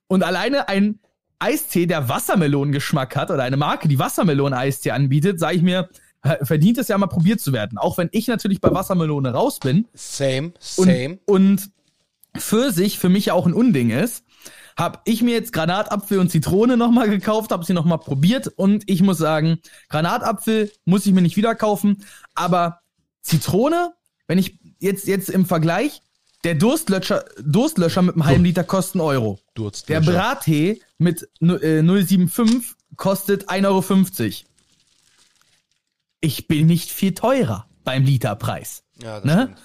[0.07, 0.99] Und alleine ein
[1.39, 5.89] Eistee, der Wassermelonengeschmack hat oder eine Marke, die Wassermelonen-Eistee anbietet, sage ich mir,
[6.41, 7.77] verdient es ja mal probiert zu werden.
[7.77, 11.19] Auch wenn ich natürlich bei Wassermelone raus bin Same, und, same.
[11.25, 11.71] und
[12.37, 14.24] Pfirsich für mich ja auch ein Unding ist,
[14.77, 19.01] habe ich mir jetzt Granatapfel und Zitrone nochmal gekauft, habe sie nochmal probiert und ich
[19.01, 19.59] muss sagen,
[19.89, 22.81] Granatapfel muss ich mir nicht wieder kaufen, aber
[23.21, 23.93] Zitrone,
[24.27, 26.01] wenn ich jetzt, jetzt im Vergleich,
[26.43, 29.39] der Durstlöscher, Durstlöscher mit einem halben Liter kostet einen Euro.
[29.87, 34.49] Der Brattee mit nu- äh, 075 kostet 1,50 Euro.
[36.21, 38.83] Ich bin nicht viel teurer beim Literpreis.
[39.01, 39.41] Ja, das Ne?
[39.43, 39.57] stimmt.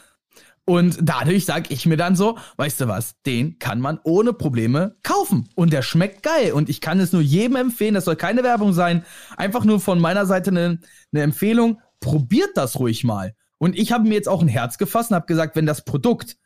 [0.71, 4.95] Und dadurch sag ich mir dann so, weißt du was, den kann man ohne Probleme
[5.03, 5.49] kaufen.
[5.57, 6.53] Und der schmeckt geil.
[6.53, 9.05] Und ich kann es nur jedem empfehlen, das soll keine Werbung sein.
[9.37, 10.79] Einfach nur von meiner Seite eine,
[11.13, 11.81] eine Empfehlung.
[11.99, 13.35] Probiert das ruhig mal.
[13.59, 16.37] Und ich habe mir jetzt auch ein Herz gefasst und habe gesagt, wenn das Produkt,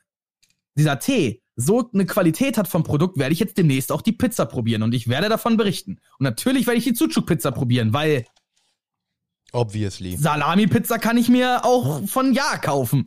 [0.74, 4.46] dieser Tee, so eine Qualität hat vom Produkt, werde ich jetzt demnächst auch die Pizza
[4.46, 6.00] probieren und ich werde davon berichten.
[6.18, 8.24] Und natürlich werde ich die Zutschuk-Pizza probieren, weil
[9.52, 10.16] Obviously.
[10.16, 13.04] Salami-Pizza kann ich mir auch von Ja kaufen.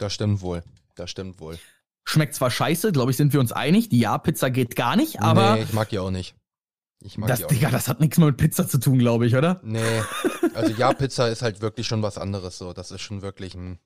[0.00, 0.62] Das stimmt wohl.
[0.96, 1.58] Das stimmt wohl.
[2.04, 3.88] Schmeckt zwar scheiße, glaube ich, sind wir uns einig.
[3.90, 6.34] Die Ja-Pizza geht gar nicht, aber nee, ich mag die auch nicht.
[7.02, 7.74] Ich mag das, die auch Digga, nicht.
[7.74, 9.60] das hat nichts mehr mit Pizza zu tun, glaube ich, oder?
[9.62, 9.78] Nee,
[10.54, 12.72] also ja, Pizza ist halt wirklich schon was anderes so.
[12.72, 13.78] Das ist schon wirklich ein.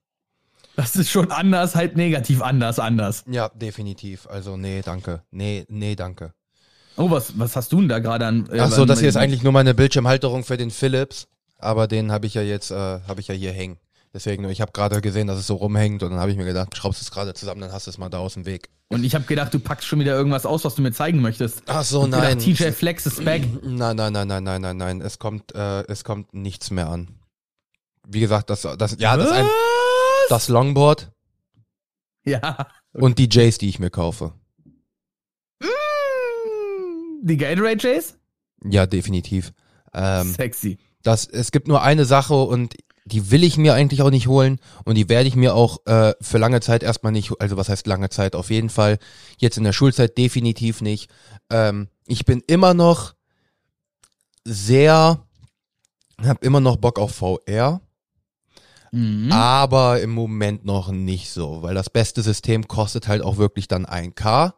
[0.77, 3.25] Das ist schon anders, halt negativ anders, anders.
[3.29, 4.27] Ja, definitiv.
[4.29, 5.23] Also nee, danke.
[5.31, 6.33] Nee, nee, danke.
[6.97, 8.49] Oh, was, was hast du denn da gerade an?
[8.51, 11.87] äh, Ach so, an- das hier ist eigentlich nur meine Bildschirmhalterung für den Philips, aber
[11.89, 12.75] den habe ich ja jetzt, äh,
[13.07, 13.79] habe ich ja hier hängen.
[14.15, 16.77] Deswegen, ich habe gerade gesehen, dass es so rumhängt und dann habe ich mir gedacht,
[16.77, 18.71] schraubst es gerade zusammen, dann hast du es mal da aus dem Weg.
[18.89, 21.63] Und ich habe gedacht, du packst schon wieder irgendwas aus, was du mir zeigen möchtest.
[21.67, 22.39] Ach so, nein.
[22.39, 23.43] Gedacht, TJ Flex ist back.
[23.65, 25.01] Nein, nein, nein, nein, nein, nein, nein.
[25.01, 27.09] Es kommt, äh, es kommt nichts mehr an.
[28.07, 29.47] Wie gesagt, das, das, ja, das, ein,
[30.29, 31.11] das Longboard
[32.25, 32.69] Ja.
[32.93, 34.33] und die Jays, die ich mir kaufe.
[37.23, 38.15] Die Gatorade Chase?
[38.65, 39.53] Ja, definitiv.
[39.93, 40.79] Ähm, Sexy.
[41.03, 42.75] das, es gibt nur eine Sache und
[43.05, 46.15] die will ich mir eigentlich auch nicht holen und die werde ich mir auch äh,
[46.21, 48.99] für lange Zeit erstmal nicht, also was heißt lange Zeit, auf jeden Fall
[49.39, 51.11] jetzt in der Schulzeit definitiv nicht.
[51.51, 53.15] Ähm, ich bin immer noch
[54.45, 55.21] sehr,
[56.23, 57.81] habe immer noch Bock auf VR,
[58.93, 59.33] Mhm.
[59.33, 63.87] aber im Moment noch nicht so, weil das beste System kostet halt auch wirklich dann
[63.87, 64.55] 1K.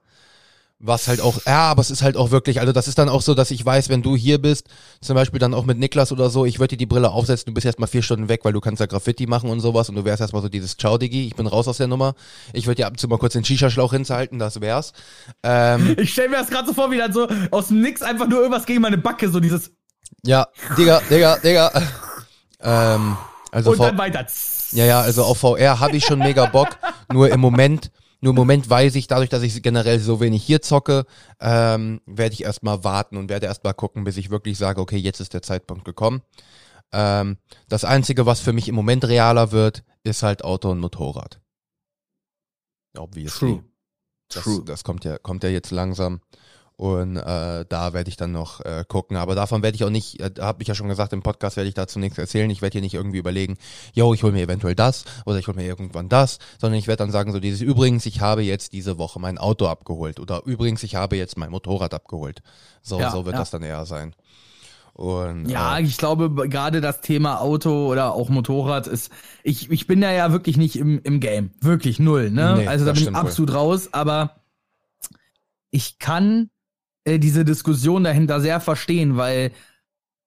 [0.78, 3.22] Was halt auch, ja, aber es ist halt auch wirklich, also das ist dann auch
[3.22, 4.66] so, dass ich weiß, wenn du hier bist,
[5.00, 7.54] zum Beispiel dann auch mit Niklas oder so, ich würde dir die Brille aufsetzen, du
[7.54, 10.04] bist erstmal vier Stunden weg, weil du kannst ja Graffiti machen und sowas und du
[10.04, 12.14] wärst erstmal so dieses Ciao, Digi, ich bin raus aus der Nummer.
[12.52, 14.92] Ich würde dir ab und zu mal kurz den Shisha-Schlauch hinzuhalten, das wär's.
[15.42, 18.28] Ähm, Ich stelle mir das gerade so vor, wie dann so aus dem Nix einfach
[18.28, 19.70] nur irgendwas gegen meine Backe, so dieses
[20.24, 21.72] ja, Digga, Digga, Digga.
[22.60, 23.16] Ähm,
[23.50, 24.26] also und V- dann weiter.
[24.72, 26.68] Ja, ja, also auf VR habe ich schon mega Bock.
[27.12, 27.90] Nur im Moment,
[28.26, 31.06] Nur im Moment weiß ich, dadurch, dass ich generell so wenig hier zocke,
[31.38, 35.20] ähm, werde ich erstmal warten und werde erstmal gucken, bis ich wirklich sage, okay, jetzt
[35.20, 36.22] ist der Zeitpunkt gekommen.
[36.90, 37.36] Ähm,
[37.68, 41.40] das Einzige, was für mich im Moment realer wird, ist halt Auto und Motorrad.
[42.98, 43.48] Obviously.
[43.48, 43.64] True.
[44.26, 44.64] Das, True.
[44.64, 46.20] das kommt ja, kommt ja jetzt langsam.
[46.78, 49.16] Und äh, da werde ich dann noch äh, gucken.
[49.16, 51.68] Aber davon werde ich auch nicht, äh, habe ich ja schon gesagt, im Podcast werde
[51.68, 52.50] ich dazu nichts erzählen.
[52.50, 53.56] Ich werde hier nicht irgendwie überlegen,
[53.94, 56.98] yo, ich hole mir eventuell das oder ich hole mir irgendwann das, sondern ich werde
[56.98, 60.82] dann sagen, so dieses übrigens, ich habe jetzt diese Woche mein Auto abgeholt oder übrigens,
[60.82, 62.42] ich habe jetzt mein Motorrad abgeholt.
[62.82, 63.40] So, Ja, so wird ja.
[63.40, 64.14] das dann eher sein.
[64.92, 69.10] Und Ja, äh, ich glaube, gerade das Thema Auto oder auch Motorrad ist,
[69.42, 71.52] ich, ich bin da ja wirklich nicht im, im Game.
[71.62, 72.56] Wirklich null, ne?
[72.58, 73.26] Nee, also da bin ich stimmt wohl.
[73.26, 74.40] absolut raus, aber
[75.70, 76.50] ich kann
[77.06, 79.52] äh, diese Diskussion dahinter sehr verstehen, weil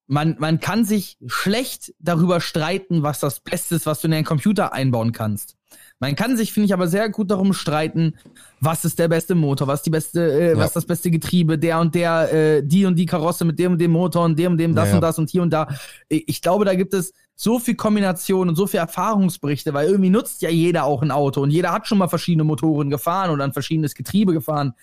[0.07, 4.23] man, man kann sich schlecht darüber streiten, was das Beste ist, was du in deinen
[4.25, 5.55] Computer einbauen kannst.
[5.99, 8.15] Man kann sich, finde ich, aber sehr gut darum streiten,
[8.59, 10.57] was ist der beste Motor, was die beste, äh, Ja.
[10.57, 13.77] was das beste Getriebe, der und der, äh, die und die Karosse mit dem und
[13.81, 14.95] dem Motor und dem und dem das Ja, ja.
[14.95, 15.67] und das und hier und da.
[16.07, 20.41] Ich glaube, da gibt es so viel Kombination und so viel Erfahrungsberichte, weil irgendwie nutzt
[20.41, 23.53] ja jeder auch ein Auto und jeder hat schon mal verschiedene Motoren gefahren oder ein
[23.53, 24.73] verschiedenes Getriebe gefahren.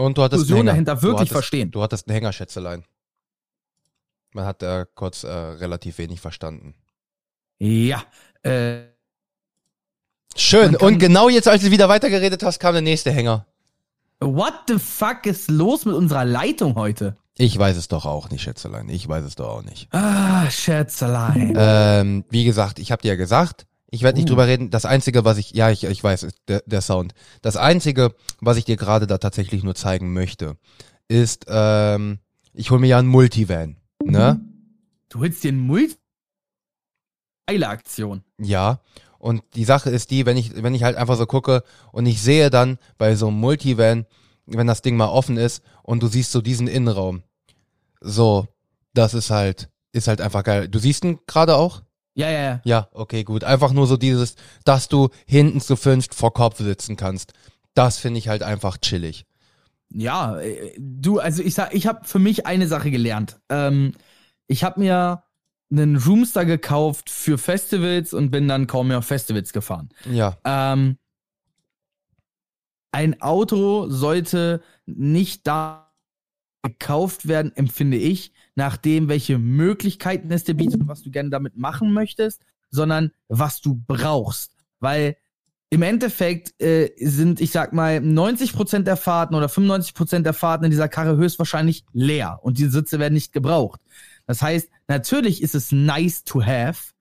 [0.00, 0.64] Und du hattest Hänger.
[0.64, 1.70] dahinter wirklich du hattest, verstehen.
[1.70, 2.84] Du hattest einen Hänger, Schätzelein.
[4.32, 6.74] Man hat äh, kurz äh, relativ wenig verstanden.
[7.58, 8.02] Ja,
[8.42, 8.82] äh,
[10.36, 10.76] Schön.
[10.76, 13.46] Und genau jetzt, als du wieder weitergeredet hast, kam der nächste Hänger.
[14.20, 17.16] what the fuck ist los mit unserer Leitung heute?
[17.36, 18.88] Ich weiß es doch auch nicht, Schätzelein.
[18.88, 19.88] Ich weiß es doch auch nicht.
[19.92, 21.54] Ah, Scherzelein.
[21.56, 24.30] Ähm, wie gesagt, ich habe dir ja gesagt, ich werde nicht Uh.
[24.30, 24.70] drüber reden.
[24.70, 27.14] Das Einzige, was ich, ja, ich, ich weiß, der, der Sound.
[27.42, 30.56] Das Einzige, was ich dir gerade da tatsächlich nur zeigen möchte,
[31.08, 32.18] ist, ähm,
[32.52, 33.76] ich hole mir ja einen Multivan.
[34.02, 34.40] Ne?
[35.08, 35.96] Du holst dir einen Multi.
[37.46, 38.22] Geile Aktion.
[38.38, 38.80] Ja.
[39.18, 42.22] Und die Sache ist die, wenn ich, wenn ich halt einfach so gucke und ich
[42.22, 44.06] sehe dann bei so einem Multivan,
[44.46, 47.22] wenn das Ding mal offen ist und du siehst so diesen Innenraum.
[48.00, 48.46] So,
[48.94, 50.68] das ist halt, ist halt einfach geil.
[50.68, 51.82] Du siehst ihn gerade auch?
[52.14, 52.60] Ja, ja, ja.
[52.64, 53.44] Ja, okay, gut.
[53.44, 57.32] Einfach nur so dieses, dass du hinten zu fünft vor Kopf sitzen kannst.
[57.74, 59.26] Das finde ich halt einfach chillig.
[59.92, 63.40] Ja, äh, du, also ich sag, ich habe für mich eine Sache gelernt.
[63.48, 63.92] Ähm,
[64.46, 65.22] ich habe mir
[65.70, 69.88] einen Roomster gekauft für Festivals und bin dann kaum mehr auf Festivals gefahren.
[70.10, 70.98] Ja, Ähm,
[72.92, 75.92] ein Auto sollte nicht da
[76.62, 81.30] gekauft werden, empfinde ich, nach dem, welche Möglichkeiten es dir bietet und was du gerne
[81.30, 84.56] damit machen möchtest, sondern was du brauchst.
[84.80, 85.16] Weil
[85.70, 90.70] im Endeffekt äh, sind, ich sag mal, 90% der Fahrten oder 95% der Fahrten in
[90.70, 93.80] dieser Karre höchstwahrscheinlich leer und die Sitze werden nicht gebraucht.
[94.26, 96.92] Das heißt, natürlich ist es nice to have,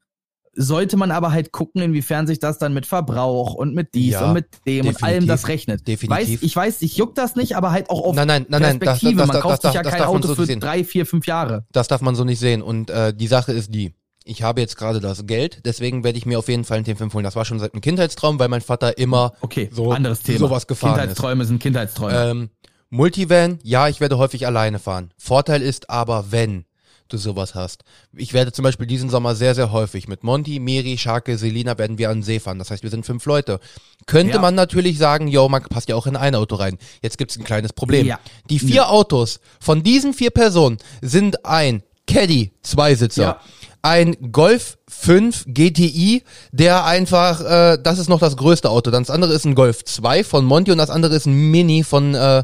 [0.56, 4.28] sollte man aber halt gucken, inwiefern sich das dann mit Verbrauch und mit dies Ja,
[4.28, 5.88] und mit dem und allem das rechnet.
[5.88, 6.10] definitiv.
[6.34, 8.80] Weiß, ich weiß, ich juck das nicht, aber halt auch auf nein, nein, nein, nein,
[8.80, 9.20] das, das, Perspektive.
[9.20, 10.60] das, man kauft sich ja kein Auto so für sehen.
[10.60, 11.66] drei, vier, fünf Jahre.
[11.72, 12.62] Das darf man so nicht sehen.
[12.62, 13.94] Und äh, die Sache ist die.
[14.26, 17.14] Ich habe jetzt gerade das Geld, deswegen werde ich mir auf jeden Fall einen T5
[17.14, 17.24] holen.
[17.24, 20.40] Das war schon seit einem Kindheitstraum, weil mein Vater immer Okay, so anderes Thema.
[20.40, 20.98] sowas gefahren ist.
[21.00, 22.30] Kindheitsträume sind Kindheitsträume.
[22.30, 22.50] Ähm,
[22.92, 25.12] Multivan, ja, ich werde häufig alleine fahren.
[25.18, 26.66] Vorteil ist aber, wenn
[27.10, 27.84] du sowas hast.
[28.14, 31.98] Ich werde zum Beispiel diesen Sommer sehr, sehr häufig mit Monty, Miri, Scharke, Selina werden
[31.98, 32.60] wir an den See fahren.
[32.60, 33.60] Das heißt, wir sind fünf Leute.
[34.06, 34.42] Könnte Ja.
[34.42, 36.78] man natürlich sagen, yo, man passt ja auch in ein Auto rein.
[37.02, 38.08] Jetzt gibt's ein kleines Problem.
[38.08, 38.20] Ja.
[38.50, 43.22] Die vier Autos von diesen vier Personen sind ein Caddy, Zweisitzer.
[43.22, 43.42] Ja.
[43.82, 48.92] Ein Golf 5 GTI, der einfach, äh, das ist noch das größte Auto.
[48.92, 51.84] Dann das andere ist ein Golf 2 von Monty und das andere ist ein Mini
[51.84, 52.44] von, äh,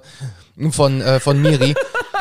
[0.72, 1.76] von, äh, von Miri.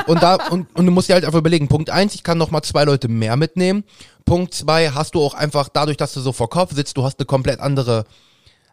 [0.07, 2.51] und da, und, und du musst dir halt einfach überlegen, Punkt eins, ich kann noch
[2.51, 3.85] mal zwei Leute mehr mitnehmen.
[4.25, 7.19] Punkt zwei, hast du auch einfach, dadurch, dass du so vor Kopf sitzt, du hast
[7.19, 8.05] eine komplett andere,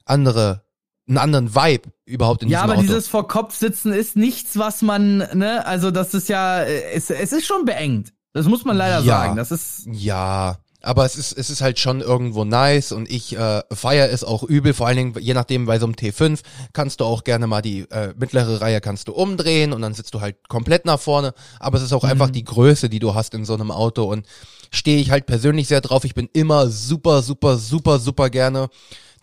[0.05, 0.63] andere,
[1.07, 2.87] einen anderen Vibe überhaupt in ja, diesem aber Auto.
[2.87, 7.31] dieses vor Kopf sitzen ist nichts, was man, ne, also das ist ja, es, es
[7.33, 8.13] ist schon beengt.
[8.33, 9.01] Das muss man leider Ja.
[9.03, 9.35] sagen.
[9.35, 13.61] Das ist, Ja, aber es ist, es ist halt schon irgendwo nice und ich äh,
[13.71, 16.39] feier es auch übel, vor allen Dingen, je nachdem, bei so einem T5
[16.73, 20.13] kannst du auch gerne mal die äh, mittlere Reihe kannst du umdrehen und dann sitzt
[20.13, 23.33] du halt komplett nach vorne, aber es ist auch einfach die Größe, die du hast
[23.33, 24.25] in so einem Auto und
[24.71, 26.03] stehe ich halt persönlich sehr drauf.
[26.03, 28.69] Ich bin immer super, super, super, super gerne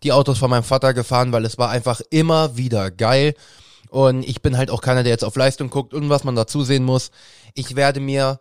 [0.02, 3.34] die Autos von meinem Vater gefahren, weil es war einfach immer wieder geil.
[3.90, 6.62] Und ich bin halt auch keiner, der jetzt auf Leistung guckt und was man dazu
[6.62, 7.10] sehen muss.
[7.54, 8.40] Ich werde mir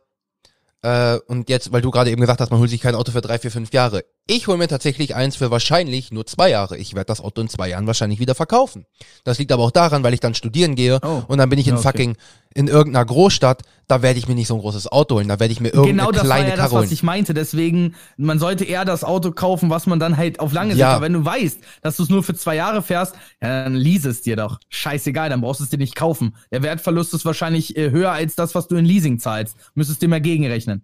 [0.88, 3.22] äh, und jetzt, weil du gerade eben gesagt hast, man holt sich kein Auto für
[3.22, 4.06] drei, vier, fünf Jahre.
[4.30, 6.78] Ich hole mir tatsächlich eins für wahrscheinlich nur zwei Jahre.
[6.78, 8.86] Ich werde das Auto in zwei Jahren wahrscheinlich wieder verkaufen.
[9.24, 11.24] Das liegt aber auch daran, weil ich dann studieren gehe Oh.
[11.30, 11.88] und dann bin ich in Ja, okay.
[11.88, 12.18] fucking
[12.54, 13.62] in irgendeiner Großstadt.
[13.88, 15.30] Da werde ich mir nicht so ein großes Auto holen.
[15.30, 16.92] Da werde ich mir irgendeine Genau das war kleine ja Karre das, was holen.
[16.94, 17.34] ich meinte.
[17.34, 20.90] Deswegen, man sollte eher das Auto kaufen, was man dann halt auf lange Sicht, Ja.
[20.96, 24.10] aber wenn du weißt, dass du es nur für zwei Jahre fährst, ja, dann lease
[24.10, 24.60] es dir doch.
[24.68, 26.36] Scheißegal, dann brauchst du es dir nicht kaufen.
[26.52, 29.56] Der Wertverlust ist wahrscheinlich äh, höher als das, was du in Leasing zahlst.
[29.74, 30.84] Müsstest du mal gegenrechnen.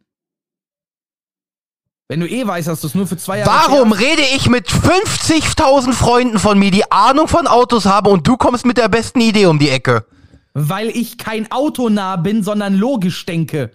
[2.13, 4.47] Wenn du eh weißt, dass du es nur für zwei Jahre Warum fährst, rede ich
[4.47, 8.88] mit 50.000 Freunden von mir, die Ahnung von Autos haben und du kommst mit der
[8.88, 10.06] besten Idee um die Ecke?
[10.54, 13.71] weil ich kein Autonah bin, sondern logisch denke.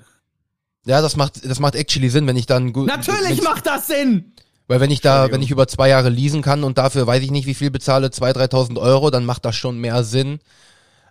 [0.86, 2.86] Ja, das macht, das macht actually Sinn, wenn ich dann gut.
[2.86, 4.34] Natürlich macht das Sinn.
[4.68, 7.32] Weil wenn ich da, wenn ich über zwei Jahre leasen kann und dafür weiß ich
[7.32, 10.38] nicht, wie viel bezahle, 2.000, 3.000 Euro, dann macht das schon mehr Sinn.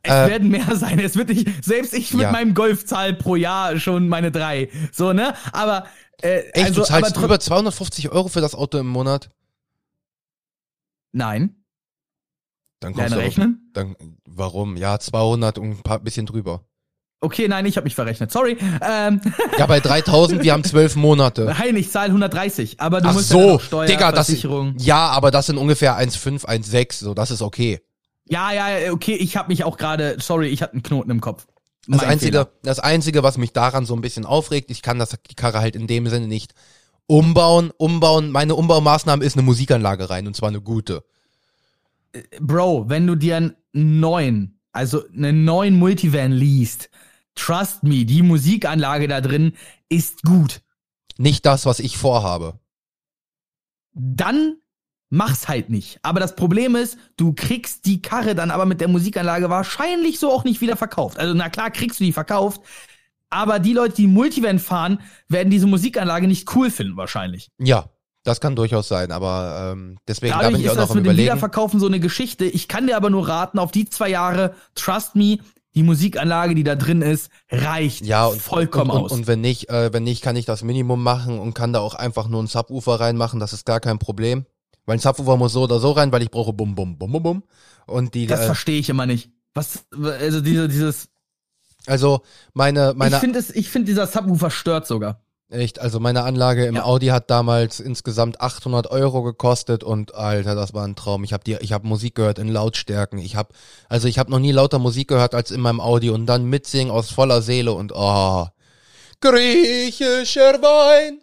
[0.04, 1.00] Es Äh, werden mehr sein.
[1.00, 2.32] Es wird nicht, selbst ich mit Ja.
[2.32, 4.70] meinem Golf zahl pro Jahr schon meine drei.
[4.94, 5.34] So, ne?
[5.52, 5.86] Aber,
[6.22, 9.30] äh, Echt, also, du zahlst aber über 250 Euro für das Auto im Monat?
[11.12, 11.64] Nein.
[12.80, 13.72] Dann kommst Lerne du auf- rechnen?
[13.74, 14.78] Dann, warum?
[14.78, 16.64] Ja, 200 und ein paar bisschen drüber.
[17.20, 18.32] Okay, nein, ich habe mich verrechnet.
[18.32, 18.58] Sorry.
[18.82, 19.20] Ähm,
[19.58, 21.46] Ja, bei 3000, wir haben zwölf Monate.
[21.60, 24.76] nein, ich zahle 130, aber du Ach musst ja so, Steuer, Digga, das, Versicherung.
[24.78, 27.82] ja, aber das sind ungefähr 1,5, 1,6, so, das ist okay.
[28.26, 31.48] Ja, ja, okay, ich habe mich auch gerade, sorry, ich hatte einen Knoten im Kopf.
[31.88, 32.52] Das Mein einzige, Fehler.
[32.64, 35.76] das einzige, was mich daran so ein bisschen aufregt, ich kann das, die Karre halt
[35.76, 36.54] in dem Sinne nicht
[37.06, 38.30] umbauen, umbauen.
[38.32, 41.06] Meine Umbaumaßnahme ist eine Musikanlage rein und zwar eine gute.
[42.40, 46.90] Bro, wenn du dir einen neuen, also einen neuen Multivan liest,
[47.36, 49.54] trust me, die Musikanlage da drin
[49.88, 50.62] ist gut.
[51.18, 52.60] Nicht das, was ich vorhabe.
[53.94, 54.58] dann
[55.10, 56.00] mach's halt nicht.
[56.02, 60.32] Aber das Problem ist, du kriegst die Karre dann aber mit der Musikanlage wahrscheinlich so
[60.32, 61.18] auch nicht wieder verkauft.
[61.20, 62.62] Also na klar kriegst du die verkauft,
[63.30, 67.50] aber die Leute, die Multivan fahren, werden diese Musikanlage nicht cool finden wahrscheinlich.
[67.58, 67.90] Ja,
[68.24, 70.96] das kann durchaus sein, aber ähm, deswegen da bin Dadurch ich auch ist noch das
[70.96, 71.26] mit dem überlegen.
[71.28, 72.46] Wiederverkaufen so eine Geschichte.
[72.46, 75.38] Ich kann dir aber nur raten, auf die zwei Jahre, trust me,
[75.76, 79.12] die Musikanlage, die da drin ist, reicht Ja, und, vollkommen und, und, aus.
[79.12, 81.94] Und wenn nicht, äh, wenn nicht, kann ich das Minimum machen und kann da auch
[81.94, 84.46] einfach nur einen Subwoofer reinmachen, das ist gar kein Problem.
[84.88, 87.24] Weil ein Subwoofer muss so oder so rein, weil ich brauche bum bum bum bum
[87.24, 87.44] bum.
[87.86, 89.30] Und die, das äh, verstehe ich immer nicht.
[89.54, 91.10] Was, also diese, dieses,
[91.86, 92.22] also
[92.54, 95.22] meine, ich meine, finde es, ich finde dieser Subwoofer stört sogar.
[95.50, 96.84] echt, also meine Anlage im Ja.
[96.84, 101.24] Audi hat damals insgesamt 800 Euro gekostet und Alter, das war ein Traum.
[101.26, 103.20] Ich habe die, ich habe Musik gehört in Lautstärken.
[103.20, 103.54] Ich habe,
[103.90, 106.92] also ich habe noch nie lauter Musik gehört als in meinem Audi und dann mitsingen
[106.92, 108.48] aus voller Seele und oh,
[109.20, 111.20] griechischer Wein.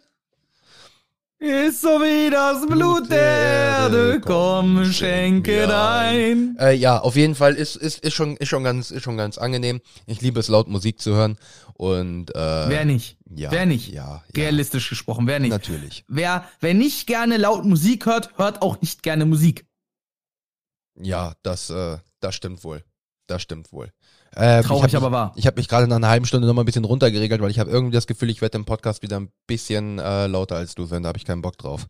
[1.37, 6.55] Ist so wie das Blut der Erde, komm, schenke dein.
[6.57, 9.37] Äh, ja, auf jeden Fall ist, ist, ist schon, ist schon ganz, ist schon ganz
[9.37, 9.81] angenehm.
[10.05, 11.37] Ich liebe es laut Musik zu hören
[11.73, 13.17] und, äh, Wer nicht?
[13.29, 13.89] ja, Wer nicht?
[13.89, 15.51] Ja, ja, Realistisch gesprochen, wer nicht?
[15.51, 16.05] natürlich.
[16.07, 19.65] Wer, wer nicht gerne laut Musik hört, hört auch nicht gerne Musik.
[20.97, 22.81] Ja, das, äh, das stimmt wohl.
[23.27, 23.91] Das stimmt wohl.
[24.37, 25.33] Ähm, ich Traurig, hab aber wahr.
[25.35, 27.59] Ich habe mich gerade nach einer halben Stunde noch mal ein bisschen runtergeregelt, weil ich
[27.59, 30.85] habe irgendwie das Gefühl, ich werde im Podcast wieder ein bisschen äh, lauter als du
[30.85, 31.03] sein.
[31.03, 31.87] Da habe ich keinen Bock drauf.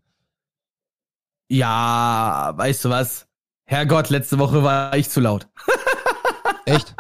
[1.50, 3.28] Ja, weißt du was?
[3.66, 5.48] Herrgott, letzte Woche war ich zu laut.
[6.66, 6.96] Echt?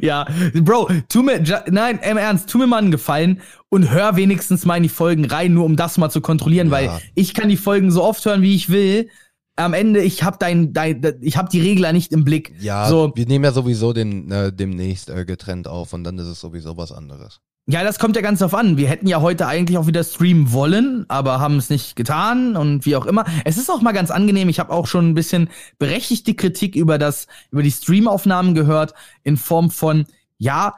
[0.00, 4.64] ja, Bro, tu mir, nein, im Ernst, tu mir mal einen Gefallen und hör wenigstens
[4.64, 6.72] mal in die Folgen rein, nur um das mal zu kontrollieren, Ja.
[6.72, 9.08] weil ich kann die Folgen so oft hören, wie ich will.
[9.56, 12.54] Am Ende, ich hab dein, dein ich hab die Regler nicht im Blick.
[12.60, 13.12] Ja, So.
[13.14, 16.76] wir nehmen ja sowieso den, äh, demnächst äh, getrennt auf und dann ist es sowieso
[16.76, 17.40] was anderes.
[17.66, 18.76] Ja, das kommt ja ganz drauf an.
[18.76, 22.84] Wir hätten ja heute eigentlich auch wieder streamen wollen, aber haben es nicht getan und
[22.84, 23.24] wie auch immer.
[23.46, 24.50] Es ist auch mal ganz angenehm.
[24.50, 29.38] Ich habe auch schon ein bisschen berechtigte Kritik über das, über die Streamaufnahmen gehört in
[29.38, 30.04] Form von,
[30.36, 30.74] ja,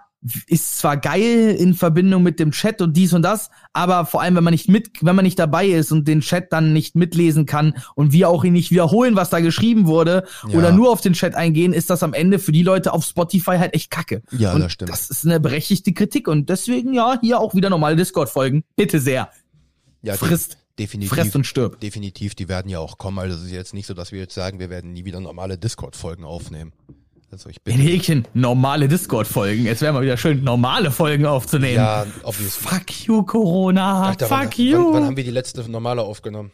[0.46, 4.34] ist zwar geil in Verbindung mit dem Chat und dies und das, aber vor allem,
[4.36, 7.46] wenn man nicht mit, wenn man nicht dabei ist und den Chat dann nicht mitlesen
[7.46, 10.58] kann und wir auch ihn nicht wiederholen, was da geschrieben wurde, Ja.
[10.58, 13.56] oder nur auf den Chat eingehen, ist das am Ende für die Leute auf Spotify
[13.58, 14.22] halt echt kacke.
[14.32, 14.90] Ja, und das stimmt.
[14.90, 18.64] Das ist eine berechtigte Kritik und deswegen ja, hier auch wieder normale Discord-Folgen.
[18.76, 19.30] Bitte sehr.
[20.02, 21.12] Ja, Frisst, definitiv.
[21.12, 21.82] fresst und stirbt.
[21.82, 23.18] Definitiv, die werden ja auch kommen.
[23.18, 25.58] Also es ist jetzt nicht so, dass wir jetzt sagen, wir werden nie wieder normale
[25.58, 26.72] Discord-Folgen aufnehmen.
[27.30, 27.80] Also ich In bin.
[27.80, 29.66] Häkchen, normale Discord-Folgen.
[29.66, 31.76] Es wäre mal wieder schön, normale Folgen aufzunehmen.
[31.76, 32.68] Ja, obviously.
[32.68, 34.08] Fuck you, Corona.
[34.08, 34.84] Alter, Fuck wann, you.
[34.84, 36.52] Wann, wann haben wir die letzte normale aufgenommen?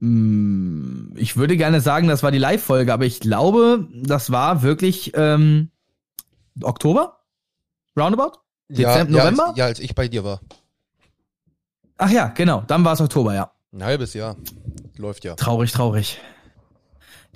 [0.00, 5.12] Hm, ich würde gerne sagen, das war die Live-Folge, aber ich glaube, das war wirklich
[5.14, 5.70] ähm,
[6.62, 7.20] Oktober?
[7.96, 8.38] Roundabout?
[8.68, 9.48] Dezember, ja, November?
[9.48, 10.40] Als, ja, als ich bei dir war.
[11.96, 13.50] Ach ja, genau, dann war es Oktober, ja.
[13.72, 14.36] Ein halbes Jahr.
[14.96, 15.34] Läuft ja.
[15.34, 16.20] Traurig, traurig.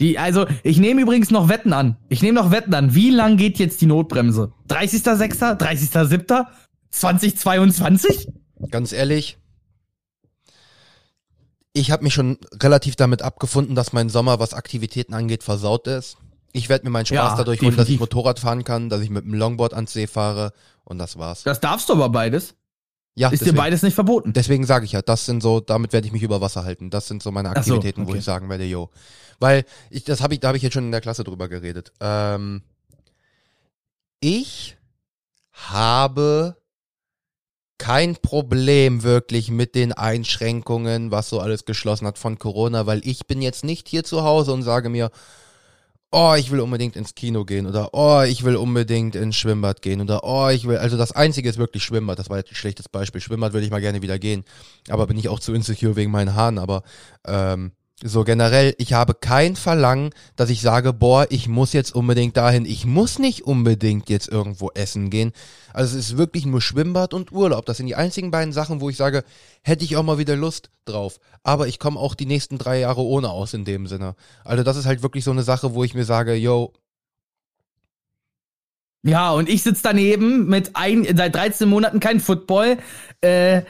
[0.01, 1.96] Die, also, ich nehme übrigens noch Wetten an.
[2.09, 2.94] Ich nehme noch Wetten an.
[2.94, 4.53] Wie lang geht jetzt die Notbremse?
[4.68, 6.46] 30.06., 30.07.,
[6.90, 8.28] 2022?
[8.70, 9.38] Ganz ehrlich,
[11.72, 16.16] ich habe mich schon relativ damit abgefunden, dass mein Sommer, was Aktivitäten angeht, versaut ist.
[16.53, 18.01] Ich werde mir meinen Spaß Ja, dadurch holen, dass ich.
[18.01, 20.53] Motorrad fahren kann, dass ich mit dem Longboard ans See fahre
[20.84, 21.42] und das war's.
[21.42, 22.55] Das darfst du aber beides.
[23.18, 24.32] Ja, Ist dir deswegen, beides nicht verboten.
[24.32, 26.88] deswegen sage ich ja, das sind so, damit werde ich mich über Wasser halten.
[26.88, 28.18] Das sind so meine Ach so, Aktivitäten, wo okay.
[28.18, 28.90] ich sagen werde, yo.
[29.40, 31.92] Weil ich, das habe ich, da habe ich jetzt schon in der Klasse drüber geredet.
[31.98, 32.62] Ähm,
[34.20, 34.76] ich
[35.52, 36.56] habe
[37.76, 43.26] kein Problem wirklich mit den Einschränkungen, was so alles geschlossen hat von Corona, weil ich
[43.26, 45.10] bin jetzt nicht hier zu Hause und sage mir,
[46.11, 50.00] oh, ich will unbedingt ins Kino gehen oder oh, ich will unbedingt ins Schwimmbad gehen
[50.00, 52.88] oder oh, ich will, also das einzige ist wirklich Schwimmbad, das war jetzt ein schlechtes
[52.88, 53.20] Beispiel.
[53.20, 54.44] Schwimmbad würde ich mal gerne wieder gehen,
[54.88, 56.82] aber bin ich auch zu insecure wegen meinen Haaren, aber
[57.26, 57.72] ähm,
[58.03, 62.64] so generell, ich habe kein Verlangen, dass ich sage, boah, ich muss jetzt unbedingt dahin.
[62.64, 65.32] Ich muss nicht unbedingt jetzt irgendwo essen gehen.
[65.72, 67.66] Also es ist wirklich nur Schwimmbad und Urlaub.
[67.66, 69.24] Das sind die einzigen beiden Sachen, wo ich sage,
[69.62, 71.18] hätte ich auch mal wieder Lust drauf.
[71.42, 74.14] Aber ich komme auch die nächsten drei Jahre ohne aus in dem Sinne.
[74.44, 76.72] Also das ist halt wirklich so eine Sache, wo ich mir sage, yo,
[79.03, 82.78] Ja, und ich sitz daneben mit ein, seit 13 Monaten kein Football,
[83.20, 83.62] äh,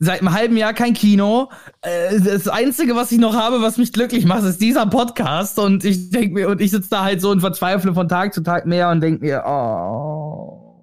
[0.00, 1.50] seit einem halben Jahr kein Kino.
[1.82, 5.58] Äh, das Einzige, was ich noch habe, was mich glücklich macht, ist dieser Podcast.
[5.58, 8.42] Und ich denk mir, und ich sitz da halt so und verzweifle von Tag zu
[8.42, 10.80] Tag mehr und denk mir, oh.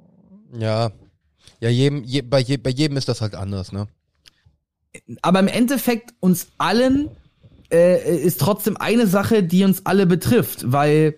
[0.57, 0.91] ja,
[1.59, 3.87] ja, jedem, je, bei, je, bei jedem ist das halt anders, ne?
[5.23, 7.09] Aber im Endeffekt uns allen
[7.71, 11.15] äh, ist trotzdem eine Sache, die uns alle betrifft, weil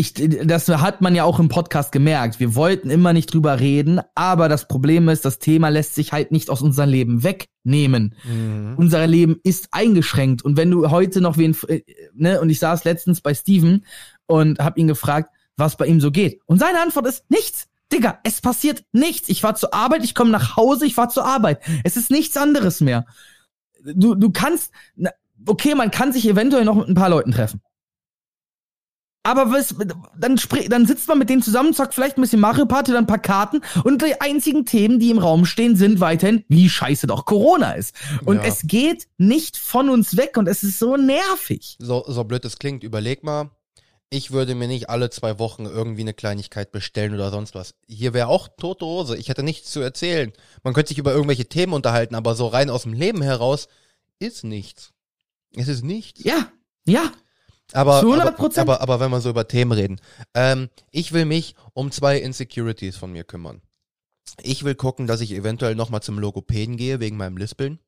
[0.00, 2.40] ich, das hat man ja auch im Podcast gemerkt.
[2.40, 6.32] Wir wollten immer nicht drüber reden, aber das Problem ist, das Thema lässt sich halt
[6.32, 8.14] nicht aus unserem Leben wegnehmen.
[8.24, 8.74] Mhm.
[8.78, 10.42] Unser Leben ist eingeschränkt.
[10.42, 11.82] Und wenn du heute noch wen, äh,
[12.14, 13.84] ne, und ich saß letztens bei Steven
[14.26, 16.40] und hab ihn gefragt, was bei ihm so geht.
[16.46, 17.66] Und seine Antwort ist nichts.
[17.92, 19.28] Digga, es passiert nichts.
[19.28, 21.60] Ich fahr zur Arbeit, ich komme nach Hause, ich fahr zur Arbeit.
[21.84, 23.04] Es ist nichts anderes mehr.
[23.84, 24.72] Du, du kannst,
[25.46, 27.60] okay, man kann sich eventuell noch mit ein paar Leuten treffen.
[29.22, 29.74] Aber was,
[30.18, 33.06] dann, dann sitzt man mit denen zusammen, zockt vielleicht ein bisschen Mario Party, dann ein
[33.06, 37.26] paar Karten und die einzigen Themen, die im Raum stehen, sind weiterhin, wie scheiße doch
[37.26, 37.94] Corona ist.
[38.24, 38.44] Und Ja.
[38.44, 41.76] es geht nicht von uns weg und es ist so nervig.
[41.78, 43.50] So, so blöd es klingt, überleg mal.
[44.08, 47.74] Ich würde mir nicht alle zwei Wochen irgendwie eine Kleinigkeit bestellen oder sonst was.
[47.86, 49.16] Hier wäre auch tote Hose.
[49.18, 50.32] Ich hätte nichts zu erzählen.
[50.64, 53.68] Man könnte sich über irgendwelche Themen unterhalten, aber so rein aus dem Leben heraus
[54.18, 54.92] ist nichts.
[55.54, 56.24] Es ist nichts.
[56.24, 56.48] Ja,
[56.86, 57.12] ja.
[57.72, 58.58] Aber, Zu aber, 100%.
[58.60, 60.00] aber, aber wenn wir so über Themen reden.
[60.34, 63.62] Ähm, ich will mich um zwei Insecurities von mir kümmern.
[64.42, 67.78] Ich will gucken, dass ich eventuell nochmal zum Logopäden gehe, wegen meinem Lispeln.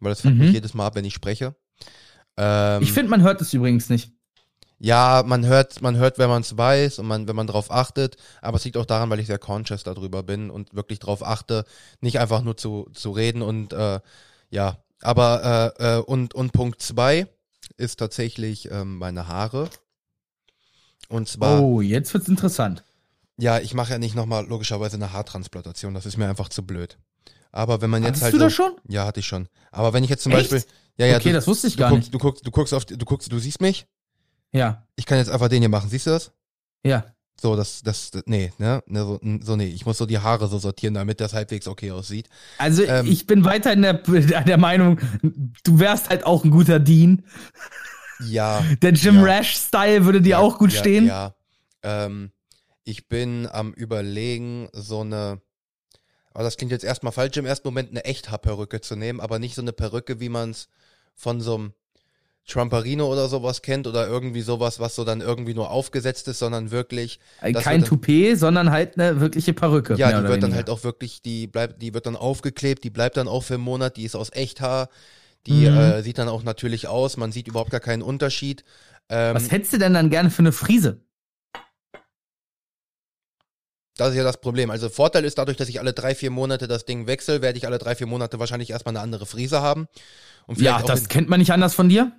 [0.00, 0.40] Weil das fuckt Mhm.
[0.40, 1.54] mich jedes Mal ab, wenn ich spreche.
[2.36, 4.10] Ähm, Ich finde, man hört es übrigens nicht.
[4.78, 8.16] ja, man hört, man hört, wenn man es weiß und man, wenn man drauf achtet.
[8.42, 11.64] Aber es liegt auch daran, weil ich sehr conscious darüber bin und wirklich drauf achte,
[12.00, 14.00] nicht einfach nur zu, zu reden und äh,
[14.50, 14.78] ja.
[15.00, 17.26] Aber äh, äh, und und Punkt zwei
[17.76, 19.68] ist tatsächlich ähm, meine Haare.
[21.08, 22.84] Und zwar, Oh, jetzt wird's interessant.
[23.36, 25.94] ja, ich mache ja nicht nochmal logischerweise eine Haartransplantation.
[25.94, 26.98] Das ist mir einfach zu blöd.
[27.52, 28.72] Aber wenn man jetzt Hattest halt du so, das schon?
[28.88, 29.48] ja, hatte ich schon.
[29.70, 30.50] Aber wenn ich jetzt zum Echt?
[30.50, 32.14] Beispiel, ja, ja, okay, du, das wusste ich du gar guckst, nicht.
[32.14, 33.86] du guckst, du guckst auf, du guckst, du siehst mich.
[34.52, 35.88] Ja, Ich kann jetzt einfach den hier machen.
[35.90, 36.32] Siehst du das?
[36.84, 37.04] ja.
[37.40, 40.58] So, das, das, nee, ne, ne so, so, nee, ich muss so die Haare so
[40.58, 42.28] sortieren, damit das halbwegs okay aussieht.
[42.58, 45.00] Also Ähm, ich bin weiterhin der, der Meinung,
[45.64, 47.24] du wärst halt auch ein guter Dean.
[48.24, 48.64] Ja.
[48.82, 49.22] Der Jim Ja.
[49.22, 51.06] Rash-Style würde dir ja, auch gut ja, stehen.
[51.06, 51.34] Ja.
[51.82, 52.30] Ähm,
[52.84, 55.40] ich bin am überlegen, so eine,
[56.32, 59.54] aber das klingt jetzt erstmal falsch, im ersten Moment eine Echthaarperücke zu nehmen, aber nicht
[59.54, 60.68] so eine Perücke, wie man es
[61.14, 61.72] von so einem
[62.46, 66.70] Trumperino oder sowas kennt oder irgendwie sowas, was so dann irgendwie nur aufgesetzt ist, sondern
[66.70, 69.94] wirklich, Äh, Kein dann- Toupet, sondern halt eine wirkliche Perücke.
[69.94, 70.56] Ja, die wird dann weniger.
[70.56, 73.62] halt auch wirklich, die bleibt, die wird dann aufgeklebt, die bleibt dann auch für einen
[73.62, 74.88] Monat, die ist aus Echthaar,
[75.46, 75.76] die Mhm.
[75.76, 78.64] äh, sieht dann auch natürlich aus, man sieht überhaupt gar keinen Unterschied.
[79.08, 81.00] Ähm, Was hättest du denn dann gerne für eine Frise?
[83.96, 84.70] das ist ja das Problem.
[84.70, 87.66] Also Vorteil ist dadurch, dass ich alle drei, vier Monate das Ding wechsle, werde ich
[87.66, 89.86] alle drei, vier Monate wahrscheinlich erstmal eine andere Frise haben.
[90.46, 92.10] Und Ja, das kennt man nicht anders von dir.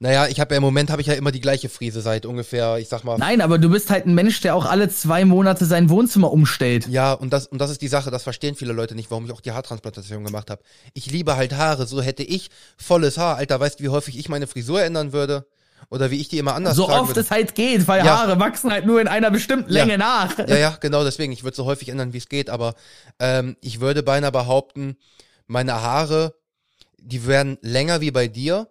[0.00, 2.78] Naja, ich habe ja im Moment habe ich ja immer die gleiche Frise seit ungefähr,
[2.78, 5.64] ich sag mal, Nein, aber du bist halt ein Mensch, der auch alle zwei Monate
[5.66, 6.88] sein Wohnzimmer umstellt.
[6.88, 9.32] Ja, und das, und das ist die Sache, das verstehen viele Leute nicht, warum ich
[9.32, 10.62] auch die Haartransplantation gemacht habe.
[10.94, 13.36] Ich liebe halt Haare, so hätte ich volles Haar.
[13.36, 15.46] Alter, weißt du, wie häufig ich meine Frisur ändern würde?
[15.90, 17.20] Oder wie ich die immer anders So oft würde?
[17.20, 18.18] es halt geht, weil Ja.
[18.18, 19.84] Haare wachsen halt nur in einer bestimmten Ja.
[19.84, 20.36] Länge nach.
[20.38, 21.32] Ja, ja, genau deswegen.
[21.32, 22.74] Ich würde so häufig ändern, wie es geht, aber
[23.20, 24.96] ähm, ich würde beinahe behaupten,
[25.46, 26.34] meine Haare,
[26.98, 28.68] die werden länger wie bei dir,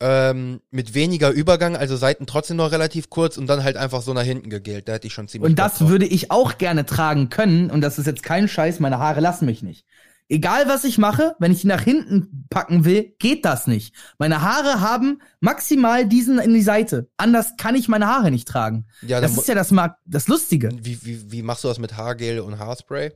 [0.00, 4.12] ähm, mit weniger Übergang, also Seiten trotzdem noch relativ kurz und dann halt einfach so
[4.12, 4.88] nach hinten gegelt.
[4.88, 7.70] Da hätte ich schon ziemlich Und das würde ich auch gerne tragen können.
[7.70, 9.86] Und das ist jetzt kein Scheiß, meine Haare lassen mich nicht.
[10.28, 13.94] Egal was ich mache, wenn ich die nach hinten packen will, geht das nicht.
[14.18, 17.10] Meine Haare haben maximal diesen in die Seite.
[17.18, 18.86] Anders kann ich meine Haare nicht tragen.
[19.02, 19.72] Ja, das ist ja das,
[20.06, 20.70] das Lustige.
[20.80, 23.12] Wie, wie, wie machst du das mit Haargel und Haarspray?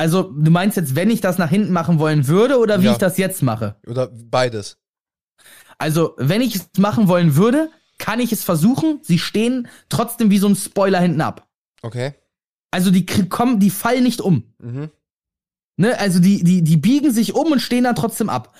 [0.00, 2.92] Also, du meinst jetzt, wenn ich das nach hinten machen wollen würde oder wie Ja.
[2.92, 3.76] ich das jetzt mache?
[3.86, 4.78] Oder beides?
[5.76, 9.00] Also, wenn ich es machen wollen würde, kann ich es versuchen.
[9.02, 11.46] Sie stehen trotzdem wie so ein Spoiler hinten ab.
[11.82, 12.14] Okay.
[12.70, 14.44] Also, die kommen, die fallen nicht um.
[14.58, 14.88] Mhm.
[15.76, 15.98] Ne?
[15.98, 18.54] Also, die, die, die biegen sich um und stehen dann trotzdem ab.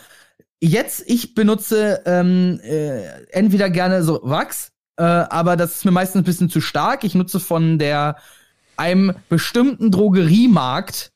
[0.63, 6.21] Jetzt, ich benutze ähm, äh, entweder gerne so Wachs, äh, aber das ist mir meistens
[6.21, 7.03] ein bisschen zu stark.
[7.03, 8.17] Ich nutze von der
[8.77, 11.13] einem bestimmten Drogeriemarkt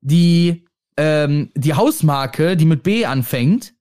[0.00, 3.74] die ähm, die Hausmarke, die mit B anfängt.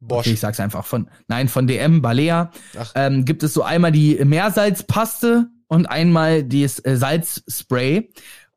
[0.00, 0.26] Bosch.
[0.26, 2.50] Okay, ich sag's einfach von, nein, von DM, Balea,
[2.94, 8.10] ähm, gibt es so einmal die Meersalzpaste und einmal das äh, Salzspray.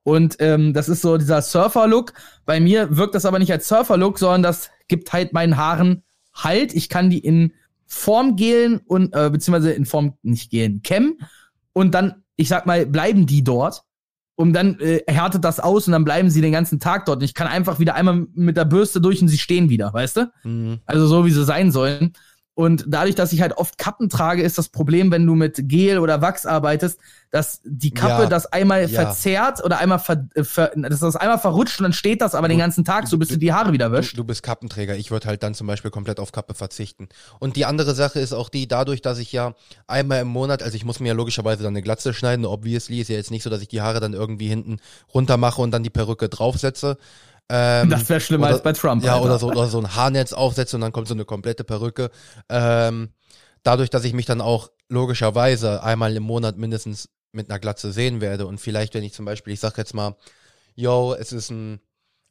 [0.04, 2.14] Und ähm, das ist so dieser Surfer-Look.
[2.46, 6.74] Bei mir wirkt das aber nicht als Surfer-Look, sondern das gibt halt meinen Haaren Halt.
[6.74, 7.54] Ich kann die in
[7.86, 11.20] Form gelen und, äh, beziehungsweise in Form nicht gelen, kämmen.
[11.74, 13.84] Und dann, ich sag mal, bleiben die dort.
[14.36, 17.18] Und dann äh, härtet das aus und dann bleiben sie den ganzen Tag dort.
[17.18, 20.18] Und ich kann einfach wieder einmal mit der Bürste durch und sie stehen wieder, weißt
[20.18, 20.32] du?
[20.44, 20.80] Mhm.
[20.86, 22.14] Also so, wie sie sein sollen.
[22.56, 25.98] Und dadurch, dass ich halt oft Kappen trage, ist das Problem, wenn du mit Gel
[25.98, 27.00] oder Wachs arbeitest,
[27.32, 28.90] dass die Kappe Ja, das einmal ja.
[28.90, 32.48] verzerrt oder einmal ver, äh, ver, dass das einmal verrutscht und dann steht das aber
[32.48, 34.18] den ganzen Tag so, bis du die Haare wieder Du, wäscht.
[34.18, 34.96] du bist Kappenträger.
[34.96, 37.10] Ich würde halt dann zum Beispiel komplett auf Kappe verzichten.
[37.40, 39.56] Und die andere Sache ist auch die, dadurch, dass ich ja
[39.88, 43.10] einmal im Monat, also ich muss mir ja logischerweise dann eine Glatze schneiden, obviously ist
[43.10, 44.78] ja jetzt nicht so, dass ich die Haare dann irgendwie hinten
[45.12, 46.98] runter mache und dann die Perücke draufsetze.
[47.56, 49.04] Ähm, Das wäre schlimmer oder- als bei Trump.
[49.04, 49.26] Ja, Alter.
[49.26, 52.10] oder so, oder so ein Haarnetz aufsetze und dann kommt so eine komplette Perücke.
[52.50, 53.10] Ähm,
[53.62, 58.22] dadurch, dass ich mich dann auch logischerweise einmal im Monat mindestens mit einer Glatze sehen
[58.22, 60.16] werde und vielleicht, wenn ich zum Beispiel, ich sag jetzt mal,
[60.76, 61.80] yo, es ist ein,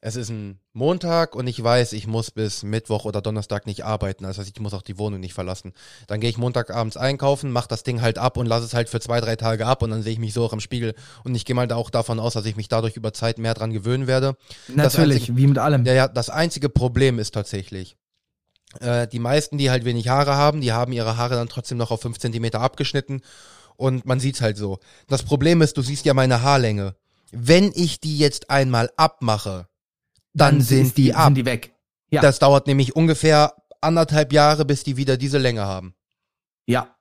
[0.05, 4.25] es ist ein Montag und ich weiß, ich muss bis Mittwoch oder Donnerstag nicht arbeiten.
[4.25, 5.73] Das heißt, ich muss auch die Wohnung nicht verlassen.
[6.09, 8.99] Dann gehe ich Montagabends einkaufen, mach das Ding halt ab und lasse es halt für
[8.99, 11.45] zwei, drei Tage ab und dann sehe ich mich so auch im Spiegel und ich
[11.45, 14.09] gehe mal da auch davon aus, dass ich mich dadurch über Zeit mehr dran gewöhnen
[14.09, 14.37] werde.
[14.67, 15.87] Natürlich, einzige- wie mit allem.
[15.87, 17.97] Ja, ja, das einzige Problem ist tatsächlich,
[18.81, 21.93] äh, die meisten, die halt wenig Haare haben, die haben ihre Haare dann trotzdem noch
[21.93, 23.21] auf 5 Zentimeter abgeschnitten
[23.77, 24.81] und man sieht's halt so.
[25.07, 26.97] Das Problem ist, du siehst ja meine Haarlänge.
[27.31, 29.69] Wenn ich die jetzt einmal abmache,
[30.35, 31.27] dann, sind ist die ab.
[31.27, 31.75] Sind die weg.
[32.11, 32.21] Ja.
[32.21, 35.95] Das dauert nämlich ungefähr anderthalb Jahre, bis die wieder diese Länge haben.
[36.67, 36.97] Ja.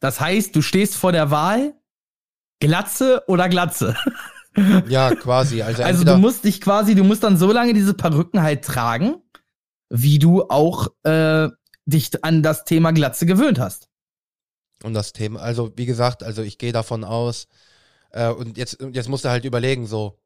[0.00, 1.74] Das heißt, du stehst vor der Wahl,
[2.60, 3.96] Glatze oder Glatze.
[4.88, 5.62] Ja, quasi.
[5.62, 9.22] Also, Also du musst dich quasi, du musst dann so lange diese Perücken halt tragen,
[9.90, 11.48] wie du auch äh,
[11.86, 13.88] dich an das Thema Glatze gewöhnt hast.
[14.82, 15.38] um das Thema.
[15.38, 17.46] Also, wie gesagt, also ich gehe davon aus,
[18.10, 20.18] äh, und jetzt, und jetzt musst du halt überlegen, so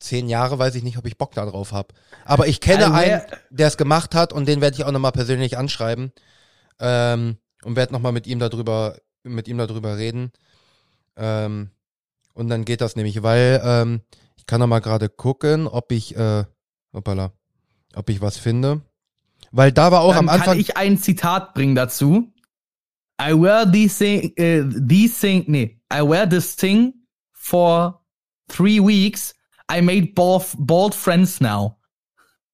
[0.00, 1.94] zehn Jahre weiß ich nicht, ob ich Bock da drauf habe.
[2.24, 5.12] Aber ich kenne Also, einen, der es gemacht hat und den werde ich auch nochmal
[5.12, 6.12] persönlich anschreiben.
[6.80, 10.32] Ähm, und werde nochmal mit ihm darüber, mit ihm darüber reden.
[11.16, 11.70] Ähm,
[12.34, 14.00] und dann geht das nämlich, weil ähm,
[14.36, 16.44] ich kann noch mal gerade gucken, ob ich, äh,
[16.92, 17.32] hoppala,
[17.96, 18.82] ob ich was finde.
[19.50, 20.46] Weil da war auch Dann am Anfang.
[20.50, 22.32] kann ich ein Zitat bringen dazu.
[23.20, 26.94] I wear these thing, äh, these thing, nee, I wear this thing
[27.32, 28.00] for
[28.46, 29.34] three weeks.
[29.70, 31.76] I made bald, bald friends now.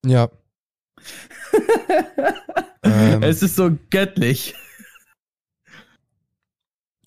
[0.05, 0.29] ja.
[2.83, 4.55] ähm, Es ist so göttlich.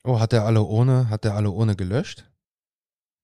[0.03, 2.25] oh, hat er alle ohne, hat er alle ohne gelöscht?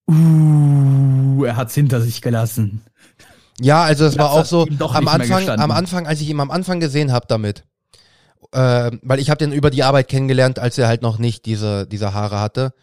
[0.10, 2.84] Uh, er hat's hinter sich gelassen.
[3.60, 6.80] Ja, also es war auch so am Anfang, am Anfang, als ich ihn am Anfang
[6.80, 7.64] gesehen habe damit,
[8.52, 11.88] äh, weil ich habe den über die Arbeit kennengelernt, als er halt noch nicht diese
[11.88, 12.74] diese Haare hatte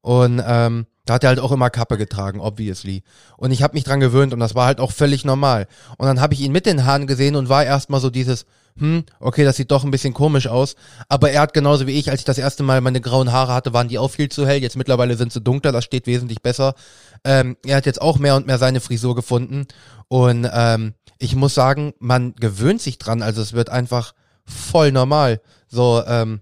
[0.00, 3.02] und ähm, da hat er halt auch immer Kappe getragen, obviously.
[3.36, 5.66] Und ich habe mich dran gewöhnt und das war halt auch völlig normal.
[5.98, 8.46] Und dann habe ich ihn mit den Haaren gesehen und war erstmal so dieses,
[8.78, 10.76] hm, okay, das sieht doch ein bisschen komisch aus.
[11.08, 13.74] Aber er hat genauso wie ich, als ich das erste Mal meine grauen Haare hatte,
[13.74, 14.62] waren die auch viel zu hell.
[14.62, 16.74] Jetzt mittlerweile sind sie dunkler, das steht wesentlich besser.
[17.22, 19.66] Ähm, er hat jetzt auch mehr und mehr seine Frisur gefunden.
[20.08, 23.22] Und ähm, ich muss sagen, man gewöhnt sich dran.
[23.22, 25.40] Also es wird einfach voll normal.
[25.68, 26.40] So, ähm,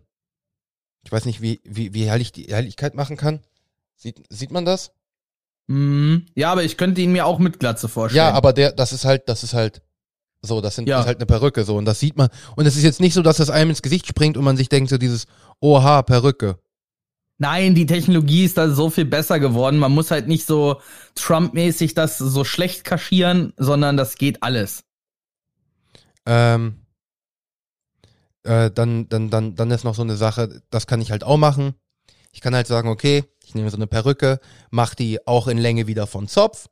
[1.05, 3.41] ich weiß nicht, wie, wie, wie hell ich die Helligkeit machen kann.
[4.03, 4.91] Sieht, sieht man das?
[5.69, 6.27] Mhm.
[6.35, 8.27] Ja, aber ich könnte ihn mir auch mit Glatze vorstellen.
[8.27, 9.81] Ja, aber der, das ist halt, das ist halt
[10.43, 10.97] so, das sind Ja.
[10.97, 12.29] das ist halt eine Perücke so und das sieht man.
[12.57, 14.69] Und es ist jetzt nicht so, dass das einem ins Gesicht springt und man sich
[14.69, 15.27] denkt so dieses,
[15.61, 16.59] oha, Perücke.
[17.39, 19.79] Nein, die Technologie ist da so viel besser geworden.
[19.79, 20.81] Man muss halt nicht so
[21.15, 24.83] Trump-mäßig das so schlecht kaschieren, sondern das geht alles.
[26.27, 26.87] Ähm,
[28.43, 31.37] äh, dann, dann, dann, dann ist noch so eine Sache, das kann ich halt auch
[31.37, 31.75] machen.
[32.33, 34.41] Ich kann halt sagen, okay, ich nehme so eine Perücke,
[34.71, 36.69] mache die auch in Länge wieder von Zopf,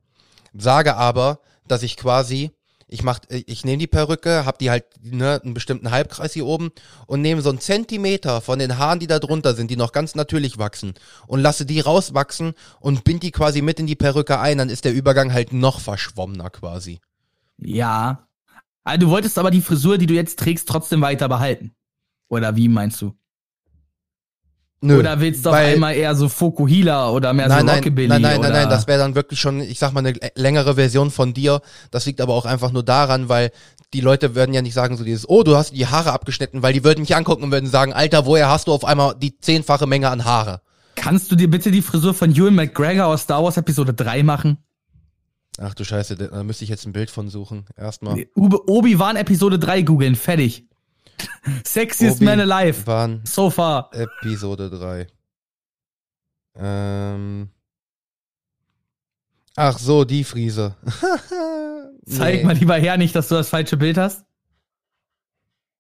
[0.55, 2.53] sage aber, dass ich quasi
[2.89, 6.71] ich mach, ich nehme die Perücke, hab die halt ne, einen bestimmten Halbkreis hier oben
[7.07, 10.17] und nehme so einen Zentimeter von den Haaren, die da drunter sind, die noch ganz
[10.17, 10.95] natürlich wachsen
[11.29, 14.85] und lasse die rauswachsen und bind die quasi mit in die Perücke ein, dann ist
[14.85, 16.99] der Übergang halt noch verschwommener quasi.
[17.59, 18.27] Ja.
[18.83, 21.77] Also du wolltest aber die Frisur, die du jetzt trägst, trotzdem weiter behalten.
[22.29, 23.15] Oder wie meinst du?
[24.83, 28.09] Nö, oder willst du auf einmal eher so Fokuhila oder mehr nein, so Rockabilly?
[28.09, 30.77] Nein, nein, nein, nein, nein, das wäre dann wirklich schon, ich sag mal, eine längere
[30.77, 31.61] Version von dir.
[31.91, 33.51] Das liegt aber auch einfach nur daran, weil
[33.93, 36.73] die Leute würden ja nicht sagen so dieses, oh, du hast die Haare abgeschnitten, weil
[36.73, 39.87] die würden mich angucken und würden sagen, Alter, woher hast du auf einmal die zehnfache
[39.87, 40.63] Menge an Haare?
[40.95, 44.59] Kannst du dir bitte die Frisur von Ewan McGregor aus Star Wars Episode 3 machen?
[45.59, 47.67] Ach du Scheiße, da müsste ich jetzt ein Bild von suchen.
[47.77, 48.25] Erstmal.
[48.35, 50.70] Obi-Wan Episode 3 googeln, fertig.
[51.65, 52.87] Sexiest Man Alive.
[52.87, 53.91] Waren so far.
[53.93, 55.07] Episode 3.
[56.57, 57.49] Ähm.
[59.57, 60.77] Ach so, die Friese.
[62.07, 62.17] nee.
[62.17, 64.25] Zeig mal lieber her, nicht, dass du das falsche Bild hast.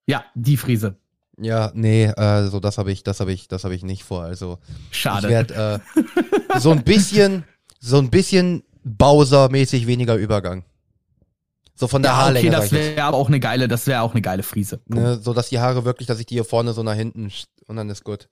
[0.07, 0.97] Ja, die Friese.
[1.39, 4.23] Ja, nee, also das habe ich, das habe ich, das habe ich nicht vor.
[4.23, 4.59] Also
[4.91, 5.29] schade.
[5.29, 5.81] Ich werde
[6.55, 7.45] äh, so ein bisschen,
[7.79, 10.65] so ein bisschen Bowser-mäßig weniger Übergang.
[11.81, 12.49] So von der ja, Haarlänge.
[12.49, 14.81] Okay, das wäre aber auch eine geile, das wäre auch eine geile Friese.
[14.87, 17.33] Ne, so dass die Haare wirklich, dass ich die hier vorne so nach hinten
[17.67, 18.29] und dann ist gut.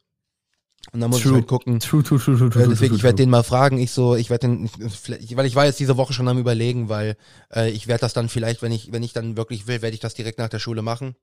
[0.92, 1.32] Und dann muss true.
[1.32, 1.80] ich halt gucken.
[1.80, 3.78] True, true, true, true, true, äh, deswegen, ich werde den mal fragen.
[3.78, 4.70] Ich so, ich werde den,
[5.34, 7.16] weil ich war jetzt diese Woche schon am überlegen, weil
[7.55, 10.01] äh, ich werde das dann vielleicht, wenn ich, wenn ich dann wirklich will, werde ich
[10.01, 11.16] das direkt nach der Schule machen.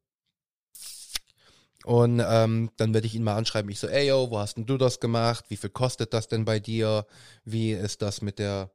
[1.84, 3.70] Und ähm, dann werde ich ihn mal anschreiben.
[3.70, 5.46] Ich so, ey yo, wo hast denn du das gemacht?
[5.50, 7.06] Wie viel kostet das denn bei dir?
[7.44, 8.72] Wie ist das mit der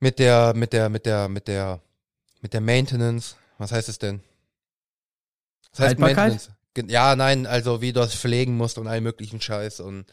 [0.00, 1.80] mit der, mit der, mit der, mit der,
[2.40, 3.36] mit der Maintenance.
[3.58, 4.20] Was heißt es denn?
[5.72, 6.50] Was heißt Maintenance?
[6.88, 10.04] Ja, nein, also wie du das pflegen musst und all möglichen Scheiß und,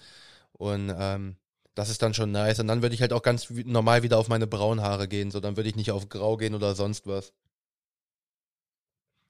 [0.54, 1.36] und ähm,
[1.76, 2.60] das ist dann schon nice.
[2.60, 5.32] Und dann würde ich halt auch ganz normal wieder auf meine Braunhaare gehen.
[5.32, 7.34] So, dann würde ich nicht auf Grau gehen oder sonst was.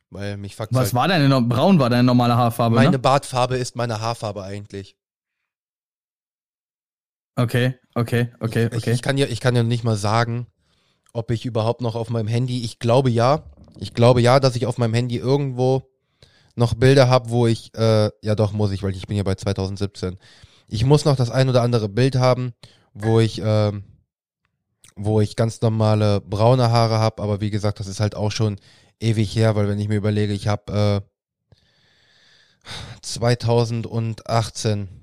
[0.09, 2.99] Weil mich fuckt Was halt war deine, braun war deine normale Haarfarbe, Meine ne?
[2.99, 4.95] Bartfarbe ist meine Haarfarbe eigentlich.
[7.36, 8.77] Okay, okay, okay, okay.
[8.77, 10.47] Ich, ich, kann ja, ich kann ja nicht mal sagen,
[11.13, 13.43] ob ich überhaupt noch auf meinem Handy, ich glaube ja,
[13.79, 15.84] ich glaube ja, dass ich auf meinem Handy irgendwo
[16.55, 19.36] noch Bilder habe, wo ich, äh, ja doch muss ich, weil ich bin ja bei
[19.36, 20.17] 2017.
[20.67, 22.53] Ich muss noch das ein oder andere Bild haben,
[22.93, 23.71] wo ich, äh,
[24.95, 28.57] wo ich ganz normale braune Haare habe, aber wie gesagt, das ist halt auch schon
[28.99, 31.07] ewig her, weil wenn ich mir überlege, ich habe äh,
[33.01, 35.02] 2018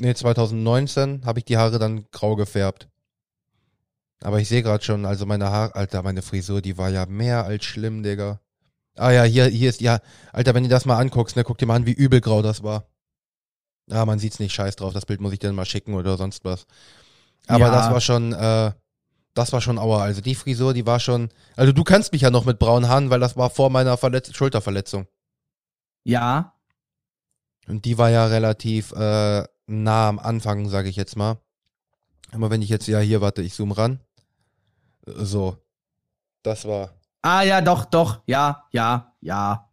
[0.00, 2.88] Nee, 2019 habe ich die Haare dann grau gefärbt.
[4.22, 7.44] Aber ich sehe gerade schon, also meine Haare, Alter, meine Frisur, die war ja mehr
[7.44, 8.40] als schlimm, Digga.
[8.96, 10.00] Ah ja, hier, hier ist, ja,
[10.32, 12.84] Alter, wenn du das mal anguckst, ne, guck dir mal an, wie übelgrau das war.
[13.90, 16.16] Ah, man sieht's nicht, scheiß drauf, das Bild muss ich dir dann mal schicken oder
[16.16, 16.66] sonst was.
[17.46, 17.70] Aber ja.
[17.70, 18.72] das war schon, äh,
[19.34, 20.02] das war schon aua.
[20.02, 23.10] Also die Frisur, die war schon, also du kannst mich ja noch mit braunen Haaren,
[23.10, 25.06] weil das war vor meiner Verletz Schulterverletzung.
[26.04, 26.54] Ja.
[27.66, 31.38] Und die war ja relativ, äh, nah am Anfang, sage ich jetzt mal.
[32.32, 34.00] Aber wenn ich jetzt, ja, hier, warte, ich zoome ran.
[35.06, 35.56] So.
[36.42, 36.94] Das war.
[37.22, 39.70] Ah, ja, doch, doch, ja, ja, ja.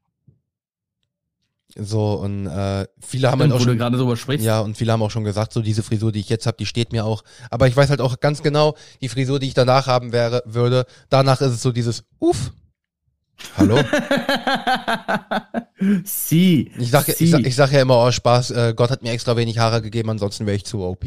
[1.79, 4.45] So, und äh, viele haben Stimmt, halt auch schon, gerade drüber sprichst.
[4.45, 6.65] Ja, und viele haben auch schon gesagt, so diese Frisur, die ich jetzt habe, die
[6.65, 7.23] steht mir auch.
[7.51, 10.85] Aber ich weiß halt auch ganz genau, die Frisur, die ich danach haben wäre, würde,
[11.09, 12.51] danach ist es so dieses Uff.
[13.57, 13.77] Hallo?
[16.03, 16.71] Sie.
[16.77, 19.38] Ich sag, ich, sag, ich sag ja immer, oh Spaß, äh, Gott hat mir extra
[19.38, 21.05] wenig Haare gegeben, ansonsten wäre ich zu OP.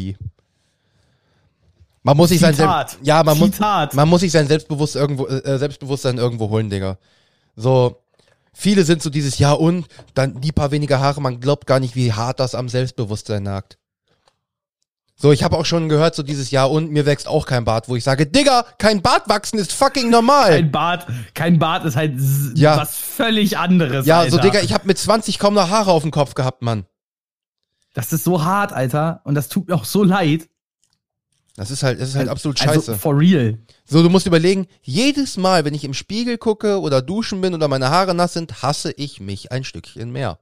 [2.02, 5.58] Man muss sich sein Selbst, ja, man muss, man muss sich sein Selbstbewusst irgendwo, äh,
[5.58, 6.96] Selbstbewusstsein irgendwo holen, Digga.
[7.56, 8.00] So,
[8.54, 11.96] viele sind so dieses Jahr und dann die paar weniger Haare, man glaubt gar nicht,
[11.96, 13.76] wie hart das am Selbstbewusstsein nagt.
[15.22, 17.90] So, ich habe auch schon gehört, so dieses Jahr und mir wächst auch kein Bart,
[17.90, 20.48] wo ich sage, Digga, kein Bart wachsen ist fucking normal.
[20.48, 22.14] Kein Bart, kein Bart ist halt
[22.54, 22.78] ja.
[22.78, 24.06] was völlig anderes.
[24.06, 24.30] Ja, Alter.
[24.30, 26.86] so Digga, ich habe mit 20 kaum noch Haare auf dem Kopf gehabt, Mann.
[27.92, 30.48] Das ist so hart, Alter, und das tut mir auch so leid.
[31.54, 32.96] Das ist halt, das ist halt absolut also, scheiße.
[32.96, 33.58] For real.
[33.84, 37.68] So, du musst überlegen, jedes Mal, wenn ich im Spiegel gucke oder duschen bin oder
[37.68, 40.38] meine Haare nass sind, hasse ich mich ein Stückchen mehr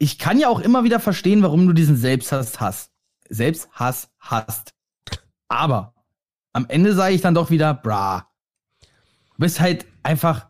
[0.00, 2.90] ich kann ja auch immer wieder verstehen, warum du diesen Selbsthass hast.
[3.28, 4.72] Selbsthass hast.
[5.46, 5.94] Aber
[6.54, 8.26] am Ende sage ich dann doch wieder, bra.
[8.80, 10.46] Du bist halt einfach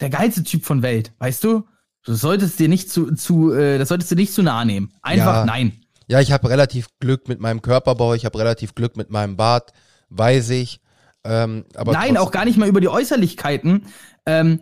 [0.00, 1.66] der geilste Typ von Welt, weißt du?
[2.04, 4.92] Du solltest dir nicht zu, zu äh, das solltest du nicht zu nahe nehmen.
[5.02, 5.44] Einfach ja.
[5.44, 5.80] nein.
[6.06, 9.72] Ja, ich habe relativ Glück mit meinem Körperbau, ich habe relativ Glück mit meinem Bart,
[10.10, 10.80] weiß ich.
[11.24, 13.86] Ähm, aber Nein, auch gar nicht mal über die Äußerlichkeiten.
[14.24, 14.60] Ähm,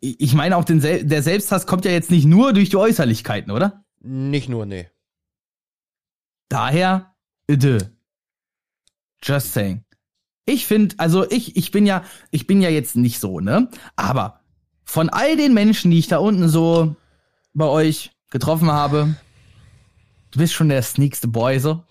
[0.00, 3.50] ich meine auch, den Sel der Selbsthass kommt ja jetzt nicht nur durch die Äußerlichkeiten,
[3.50, 3.84] oder?
[4.00, 4.88] Nicht nur, nee.
[6.48, 7.14] Daher,
[7.46, 7.92] bitte.
[9.22, 9.84] Just saying.
[10.46, 13.68] Ich finde, also ich, ich bin ja, ich bin ja jetzt nicht so, ne?
[13.96, 14.40] Aber
[14.84, 16.96] von all den Menschen, die ich da unten so
[17.54, 19.14] bei euch getroffen habe,
[20.30, 21.82] du bist schon der sneakste Boy, so.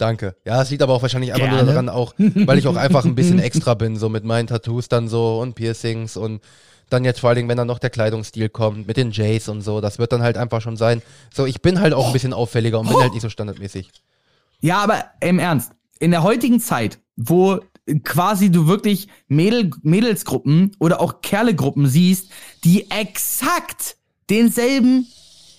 [0.00, 0.34] Danke.
[0.46, 1.64] Ja, es liegt aber auch wahrscheinlich einfach Gerne.
[1.64, 4.88] nur daran, auch, weil ich auch einfach ein bisschen extra bin, so mit meinen Tattoos
[4.88, 6.40] dann so und Piercings und
[6.88, 9.60] dann jetzt vor allen Dingen, wenn dann noch der Kleidungsstil kommt, mit den Jays und
[9.60, 11.02] so, das wird dann halt einfach schon sein.
[11.34, 13.90] So, ich bin halt auch ein bisschen auffälliger und bin halt nicht so standardmäßig.
[14.60, 17.60] Ja, aber im Ernst, in der heutigen Zeit, wo
[18.02, 22.30] quasi du wirklich Mädel, Mädelsgruppen oder auch Kerlegruppen siehst,
[22.64, 23.96] die exakt
[24.30, 25.06] denselben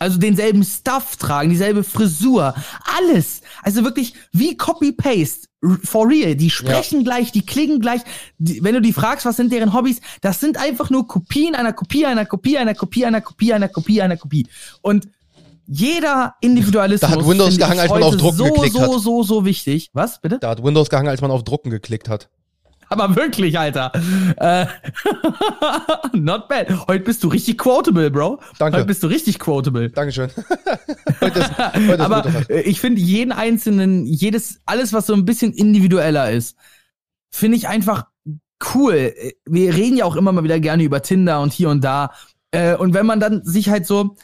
[0.02, 2.56] also denselben Stuff tragen, dieselbe Frisur,
[2.98, 3.42] alles.
[3.62, 5.48] Also wirklich wie Copy-Paste.
[5.84, 6.34] For real.
[6.36, 7.04] Die sprechen ja.
[7.04, 8.02] gleich, die klingen gleich.
[8.40, 11.72] Die, wenn du die fragst, was sind deren Hobbys, das sind einfach nur Kopien einer
[11.72, 14.48] Kopie, einer Kopie, einer Kopie, einer Kopie, einer Kopie, einer Kopie.
[14.82, 15.08] Und
[15.68, 17.08] jeder Individualismus.
[17.08, 18.90] Da hat Windows gehangen, als man auf Drucken so, geklickt so, hat.
[18.90, 19.92] So, so, so wichtig.
[19.94, 20.40] Was, bitte?
[20.40, 22.28] Da hat Windows gehangen, als man auf Drucken geklickt hat.
[22.92, 23.94] Aber wirklich, Alter.
[24.36, 24.66] Äh,
[26.18, 26.88] not bad.
[26.90, 28.42] Heute bist du richtig quotable, Bro.
[28.60, 28.80] Danke.
[28.80, 29.90] Heute bist du richtig quotable.
[29.90, 30.30] Dankeschön.
[31.22, 35.54] heute ist, heute ist Aber ich finde jeden einzelnen, jedes, alles, was so ein bisschen
[35.54, 36.58] individueller ist,
[37.32, 38.08] finde ich einfach
[38.74, 39.14] cool.
[39.46, 42.12] Wir reden ja auch immer mal wieder gerne über Tinder und hier und da.
[42.52, 44.18] Äh, und wenn man dann sich halt so,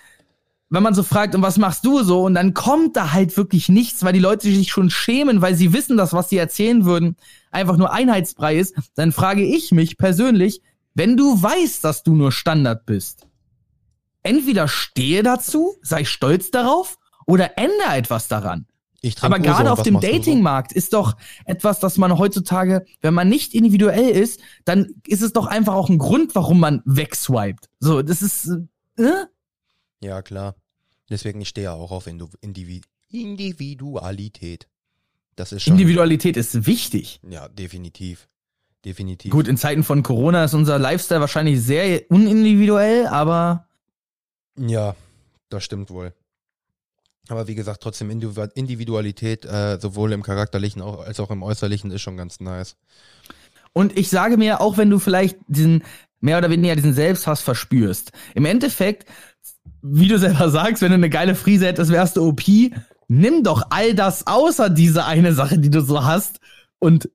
[0.69, 2.23] wenn man so fragt, und was machst du so?
[2.23, 5.71] Und dann kommt da halt wirklich nichts, weil die Leute sich schon schämen, weil sie
[5.73, 7.15] wissen, dass was sie erzählen würden,
[7.51, 8.75] einfach nur Einheitsbrei ist.
[8.95, 10.61] Dann frage ich mich persönlich,
[10.93, 13.27] wenn du weißt, dass du nur Standard bist,
[14.23, 18.65] entweder stehe dazu, sei stolz darauf oder ändere etwas daran.
[19.21, 20.77] Aber gerade auf dem Datingmarkt so?
[20.77, 21.15] ist doch
[21.45, 25.89] etwas, dass man heutzutage, wenn man nicht individuell ist, dann ist es doch einfach auch
[25.89, 27.69] ein Grund, warum man wegswiped.
[27.79, 28.49] So, das ist,
[28.97, 29.25] äh?
[30.01, 30.55] Ja, klar.
[31.09, 34.67] Deswegen, ich stehe ja auch auf Individu Individualität.
[35.35, 37.21] Das ist schon, Individualität ist wichtig.
[37.27, 38.27] Ja, definitiv.
[38.83, 39.31] Definitiv.
[39.31, 43.67] Gut, in Zeiten von Corona ist unser Lifestyle wahrscheinlich sehr unindividuell, aber.
[44.57, 44.95] Ja,
[45.49, 46.13] das stimmt wohl.
[47.29, 52.17] Aber wie gesagt, trotzdem Individualität, äh, sowohl im charakterlichen als auch im äußerlichen, ist schon
[52.17, 52.77] ganz nice.
[53.73, 55.83] Und ich sage mir, auch wenn du vielleicht diesen
[56.19, 59.07] mehr oder weniger diesen Selbsthass verspürst, im Endeffekt
[59.89, 62.43] wie du selber sagst, wenn du eine geile Frise hättest, wärst du OP.
[63.07, 66.39] Nimm doch all das außer diese eine Sache, die du so hast
[66.79, 67.09] und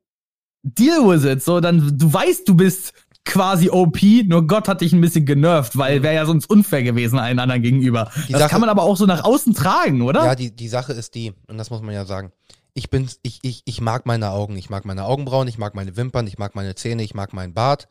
[0.62, 1.42] deal with it.
[1.42, 2.94] So, dann, du weißt, du bist
[3.24, 7.18] quasi OP, nur Gott hat dich ein bisschen genervt, weil wäre ja sonst unfair gewesen
[7.18, 8.10] allen anderen gegenüber.
[8.28, 10.24] Die das Sache, kann man aber auch so nach außen tragen, oder?
[10.24, 12.32] Ja, die, die Sache ist die, und das muss man ja sagen.
[12.74, 15.96] Ich bin, ich, ich, ich mag meine Augen, ich mag meine Augenbrauen, ich mag meine
[15.96, 17.86] Wimpern, ich mag meine Zähne, ich mag meinen Bart.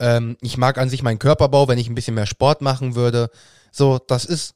[0.00, 3.30] Ähm, ich mag an sich meinen Körperbau, wenn ich ein bisschen mehr Sport machen würde.
[3.74, 4.54] So, das ist.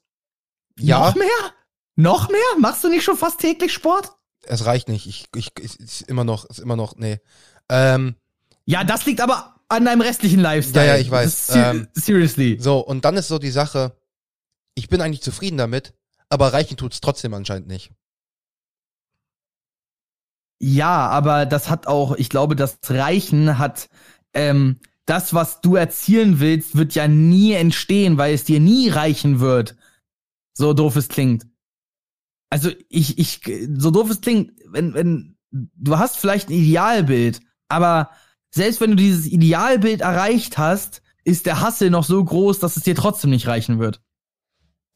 [0.77, 0.99] Ja.
[0.99, 1.53] Noch mehr?
[1.95, 2.39] Noch mehr?
[2.57, 4.13] Machst du nicht schon fast täglich Sport?
[4.43, 5.07] Es reicht nicht.
[5.07, 7.19] Ich, ich, ich ist immer noch, ist immer noch, nee.
[7.67, 8.15] Ähm,
[8.63, 10.85] ja, das liegt aber an deinem restlichen Lifestyle.
[10.85, 11.47] Ja, ja, ich weiß.
[11.47, 12.57] Se ähm, seriously.
[12.61, 13.97] So, und dann ist so die Sache,
[14.73, 15.93] ich bin eigentlich zufrieden damit,
[16.29, 17.91] aber reichen tut's trotzdem anscheinend nicht.
[20.61, 23.89] Ja, aber das hat auch, ich glaube, das Reichen hat
[24.33, 24.79] ähm,
[25.09, 29.75] das, was du erzielen willst, wird ja nie entstehen, weil es dir nie reichen wird.
[30.53, 31.47] So doof es klingt.
[32.49, 33.41] Also ich, ich,
[33.77, 38.11] so doof es klingt, wenn, wenn, du hast vielleicht ein Idealbild, aber
[38.51, 42.83] selbst wenn du dieses Idealbild erreicht hast, ist der Hassel noch so groß, dass es
[42.83, 44.01] dir trotzdem nicht reichen wird.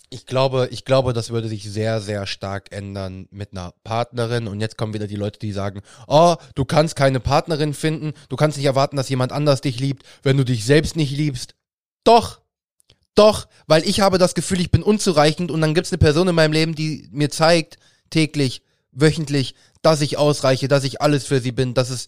[0.10, 4.48] Ich glaube, ich glaube, das würde sich sehr, sehr stark ändern mit einer Partnerin.
[4.48, 8.36] Und jetzt kommen wieder die Leute, die sagen, oh, du kannst keine Partnerin finden, du
[8.36, 11.56] kannst nicht erwarten, dass jemand anders dich liebt, wenn du dich selbst nicht liebst.
[12.04, 12.42] Doch,
[13.16, 16.28] doch, weil ich habe das Gefühl, ich bin unzureichend und dann gibt es eine Person
[16.28, 17.78] in meinem Leben, die mir zeigt,
[18.10, 22.08] täglich, wöchentlich, dass ich ausreiche, dass ich alles für sie bin, dass es,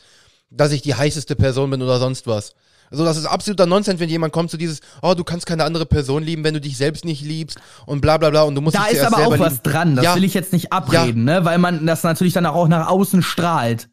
[0.50, 2.56] dass ich die heißeste Person bin oder sonst was.
[2.92, 5.86] Also das ist absoluter Nonsens, wenn jemand kommt zu dieses, oh, du kannst keine andere
[5.86, 8.76] Person lieben, wenn du dich selbst nicht liebst und bla bla bla und du musst
[8.76, 10.16] Da ist aber auch was dran, das ja.
[10.16, 11.40] will ich jetzt nicht abreden, ja.
[11.40, 11.46] ne?
[11.46, 13.90] Weil man das natürlich dann auch nach außen strahlt.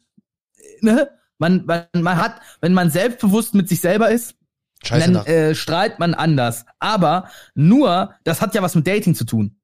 [0.81, 1.09] Ne?
[1.39, 4.35] Man, man, man hat, wenn man selbstbewusst mit sich selber ist,
[4.83, 6.65] Scheiße dann äh, strahlt man anders.
[6.79, 9.55] Aber nur, das hat ja was mit Dating zu tun.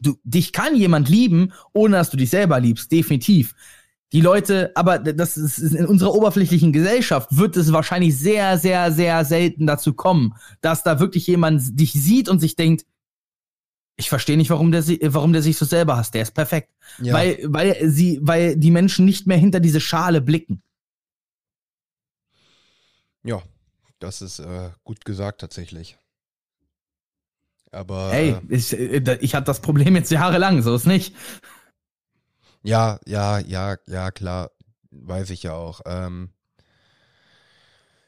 [0.00, 3.54] Du, dich kann jemand lieben, ohne dass du dich selber liebst, definitiv.
[4.12, 9.24] Die Leute, aber das ist in unserer oberflächlichen Gesellschaft wird es wahrscheinlich sehr, sehr, sehr
[9.24, 12.84] selten dazu kommen, dass da wirklich jemand dich sieht und sich denkt,
[13.96, 14.84] ich verstehe nicht, warum der,
[15.14, 16.14] warum der sich so selber hasst.
[16.14, 16.70] Der ist perfekt.
[16.98, 17.14] Ja.
[17.14, 20.62] Weil, weil sie, weil die Menschen nicht mehr hinter diese Schale blicken.
[23.22, 23.42] Ja,
[23.98, 25.96] das ist äh, gut gesagt tatsächlich.
[27.70, 31.14] Aber Hey, äh, ich, äh, ich hatte das Problem jetzt jahrelang, so ist nicht.
[32.62, 34.50] Ja, ja, ja, ja, klar,
[34.90, 35.80] weiß ich ja auch.
[35.86, 36.30] Ähm,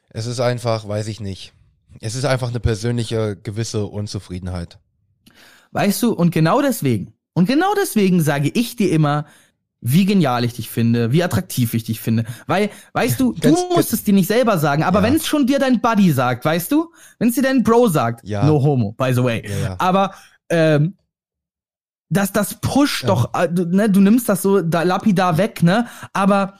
[0.09, 1.53] es ist einfach, weiß ich nicht.
[2.01, 4.79] Es ist einfach eine persönliche gewisse Unzufriedenheit.
[5.71, 9.25] Weißt du, und genau deswegen, und genau deswegen sage ich dir immer,
[9.81, 12.25] wie genial ich dich finde, wie attraktiv ich dich finde.
[12.47, 15.03] Weil, weißt du, du Ganz- musst es dir nicht selber sagen, aber Ja.
[15.05, 18.25] wenn es schon dir dein Buddy sagt, weißt du, wenn es dir dein Bro sagt,
[18.25, 18.45] Ja.
[18.45, 19.75] no homo, by the way, ja.
[19.79, 20.13] aber
[20.49, 20.95] ähm,
[22.15, 23.07] das, das pusht Ja.
[23.07, 25.87] doch, äh, du, ne, du nimmst das so da, lapidar weg, ne?
[26.13, 26.55] Aber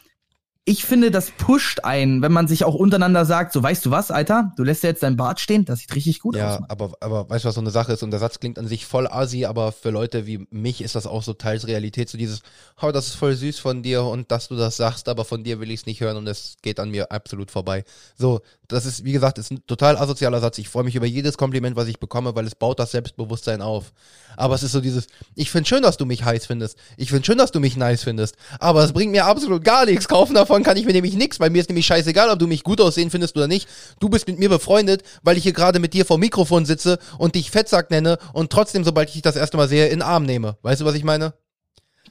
[0.67, 4.09] ich finde, das pusht einen, wenn man sich auch untereinander sagt, so weißt du was,
[4.09, 6.59] Alter, du lässt ja jetzt dein Bart stehen, das sieht richtig gut Ja, aus.
[6.61, 6.69] Mann.
[6.71, 8.01] aber, aber weißt du, was so eine Sache ist?
[8.01, 11.05] Und der Satz klingt an sich voll assi, aber für Leute wie mich ist das
[11.05, 12.41] auch so teils Realität, so dieses,
[12.81, 15.59] oh, das ist voll süß von dir und dass du das sagst, aber von dir
[15.59, 17.83] will ich es nicht hören und es geht an mir absolut vorbei.
[18.17, 20.57] So, das ist, wie gesagt, ist ein total asozialer Satz.
[20.57, 23.93] Ich freue mich über jedes Kompliment, was ich bekomme, weil es baut das Selbstbewusstsein auf.
[24.35, 25.05] Aber es ist so dieses,
[25.35, 26.75] ich finde schön, dass du mich heiß findest.
[26.97, 28.35] Ich finde schön, dass du mich nice findest.
[28.59, 30.07] Aber es bringt mir absolut gar nichts.
[30.07, 32.63] Kaufen davon kann ich mir nämlich nichts, weil mir ist nämlich scheißegal, ob du mich
[32.63, 33.67] gut aussehen findest oder nicht.
[33.99, 36.99] Du bist mit mir befreundet, weil ich hier gerade mit dir vor dem Mikrofon sitze
[37.17, 40.01] und dich Fettsack nenne und trotzdem, sobald ich dich das erste Mal sehe, in den
[40.01, 40.57] Arm nehme.
[40.61, 41.33] Weißt du, was ich meine?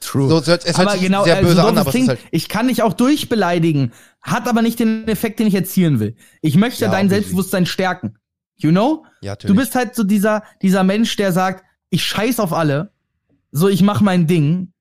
[0.01, 0.29] True.
[0.29, 2.09] So, es hört, es hört aber sich genau, sehr also böse doof an, aber klingt,
[2.09, 2.19] halt.
[2.31, 6.15] ich kann dich auch durchbeleidigen, hat aber nicht den Effekt, den ich erzielen will.
[6.41, 7.09] Ich möchte Ja, dein.
[7.09, 8.17] Selbstbewusstsein stärken.
[8.57, 9.05] You know?
[9.21, 9.55] Ja, natürlich.
[9.55, 12.91] Du bist halt so dieser, dieser Mensch, der sagt, ich scheiß auf alle,
[13.51, 14.73] so ich mach mein Ding.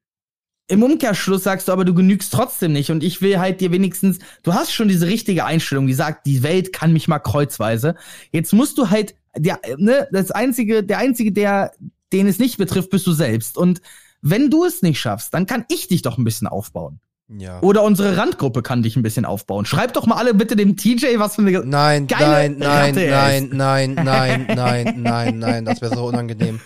[0.66, 4.18] Im Umkehrschluss sagst du aber, du genügst trotzdem nicht und ich will halt dir wenigstens,
[4.42, 7.96] du hast schon diese richtige Einstellung, die sagt, die Welt kann mich mal kreuzweise.
[8.32, 11.72] Jetzt musst du halt, der, ne, das einzige, der einzige, der,
[12.14, 13.58] den es nicht betrifft, bist du selbst.
[13.58, 13.82] Und
[14.22, 16.98] wenn du es nicht schaffst, dann kann ich dich doch ein bisschen aufbauen.
[17.28, 17.60] ja.
[17.60, 19.66] Oder unsere Randgruppe kann dich ein bisschen aufbauen.
[19.66, 21.50] Schreib doch mal alle bitte dem TJ, was für eine.
[21.66, 23.52] Nein, Geile nein, nein, Ratte nein, ist.
[23.52, 26.58] nein, nein, nein, nein, nein, das wäre so unangenehm.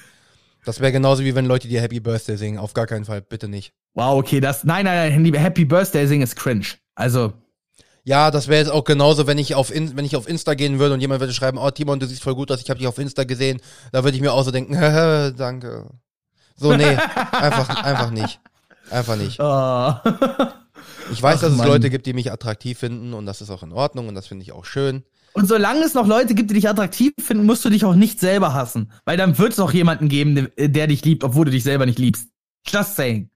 [0.69, 2.59] Das wäre genauso wie wenn Leute dir Happy Birthday singen.
[2.59, 3.73] Auf gar keinen Fall, bitte nicht.
[3.95, 4.65] Wow, okay, das.
[4.65, 6.67] Nein, nein, nein, liebe Happy Birthday singen ist cringe.
[6.95, 7.33] Also,
[8.05, 10.79] Ja, das wäre jetzt auch genauso, wenn ich auf In wenn ich auf Insta gehen
[10.79, 12.87] würde und jemand würde schreiben, oh Timon, du siehst voll gut aus, ich habe dich
[12.87, 13.63] auf Insta gesehen.
[13.93, 14.75] Da würde ich mir auch so denken,
[15.39, 15.89] danke.
[16.55, 18.39] So, nee, einfach, einfach nicht.
[18.91, 19.39] Einfach nicht.
[19.41, 19.95] oh.
[21.11, 21.67] Ich weiß, Ach, dass es Mann.
[21.67, 24.43] Leute gibt, die mich attraktiv finden und das ist auch in Ordnung und das finde
[24.43, 25.03] ich auch schön.
[25.39, 28.19] Und solange es noch Leute gibt, die dich attraktiv finden, musst du dich auch nicht
[28.19, 28.91] selber hassen.
[29.05, 32.01] Weil dann wird es auch jemanden geben, der, dich liebt, obwohl du dich selber nicht
[32.01, 32.27] liebst.
[32.67, 33.31] Just saying.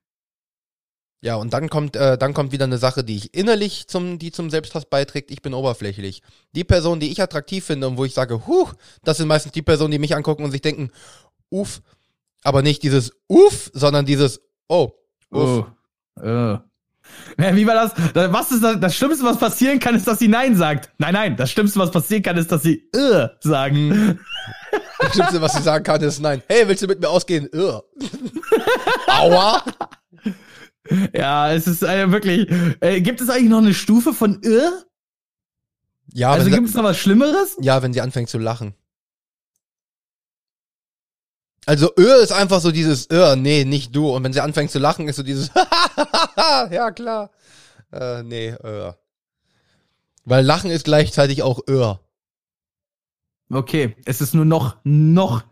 [1.20, 4.32] Ja, und dann kommt, äh, dann kommt wieder eine Sache, die ich innerlich zum, die
[4.32, 5.30] zum Selbsthass beiträgt.
[5.30, 6.22] Ich bin oberflächlich.
[6.56, 8.66] Die Personen, die ich attraktiv finde und wo ich sage, huh,
[9.04, 10.90] das sind meistens die Personen, die mich angucken und sich denken,
[11.50, 11.82] uff,
[12.42, 14.90] aber nicht dieses uff, sondern dieses, oh,
[15.30, 15.66] uff.
[16.20, 16.20] Oh.
[16.20, 16.58] Oh.
[17.38, 17.92] Ja, wie war das?
[18.32, 18.78] Was ist das?
[18.80, 20.90] Das Schlimmste, was passieren kann, ist, dass sie Nein sagt.
[20.98, 21.36] Nein, nein.
[21.36, 24.18] Das Schlimmste, was passieren kann, ist, dass sie äh sagen.
[25.00, 26.42] Das Schlimmste, was ich sagen kann, ist nein.
[26.48, 27.48] Hey, willst du mit mir ausgehen?
[27.54, 27.82] Ugh.
[29.08, 29.62] Aua.
[31.14, 32.50] Ja, es ist äh, wirklich.
[32.80, 34.68] Äh, gibt es eigentlich noch eine Stufe von äh?
[36.12, 37.56] Ja, Also gibt sie, es noch was Schlimmeres?
[37.60, 38.74] ja, wenn sie anfängt zu lachen.
[41.66, 44.10] Also, Öh ist einfach so dieses, Öh, nee, nicht du.
[44.10, 45.50] Und wenn sie anfängt zu lachen, ist so dieses,
[46.70, 47.30] ja, klar.
[47.92, 48.92] Äh, nee, Öh.
[50.24, 51.94] Weil Lachen ist gleichzeitig auch Öh.
[53.50, 55.44] Okay, es ist nur noch, noch,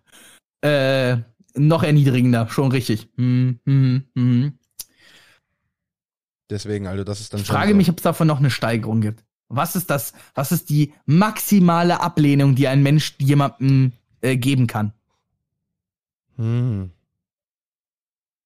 [0.62, 1.16] äh,
[1.54, 2.48] noch erniedrigender.
[2.48, 3.08] Schon richtig.
[3.16, 4.58] Hm, hm, hm.
[6.48, 7.76] Deswegen, also, das ist dann Ich frage so.
[7.76, 9.24] mich, ob es davon noch eine Steigerung gibt.
[9.48, 10.12] Was ist das?
[10.34, 14.92] Was ist die maximale Ablehnung, die ein Mensch jemandem äh, geben kann?
[16.40, 16.90] Hm.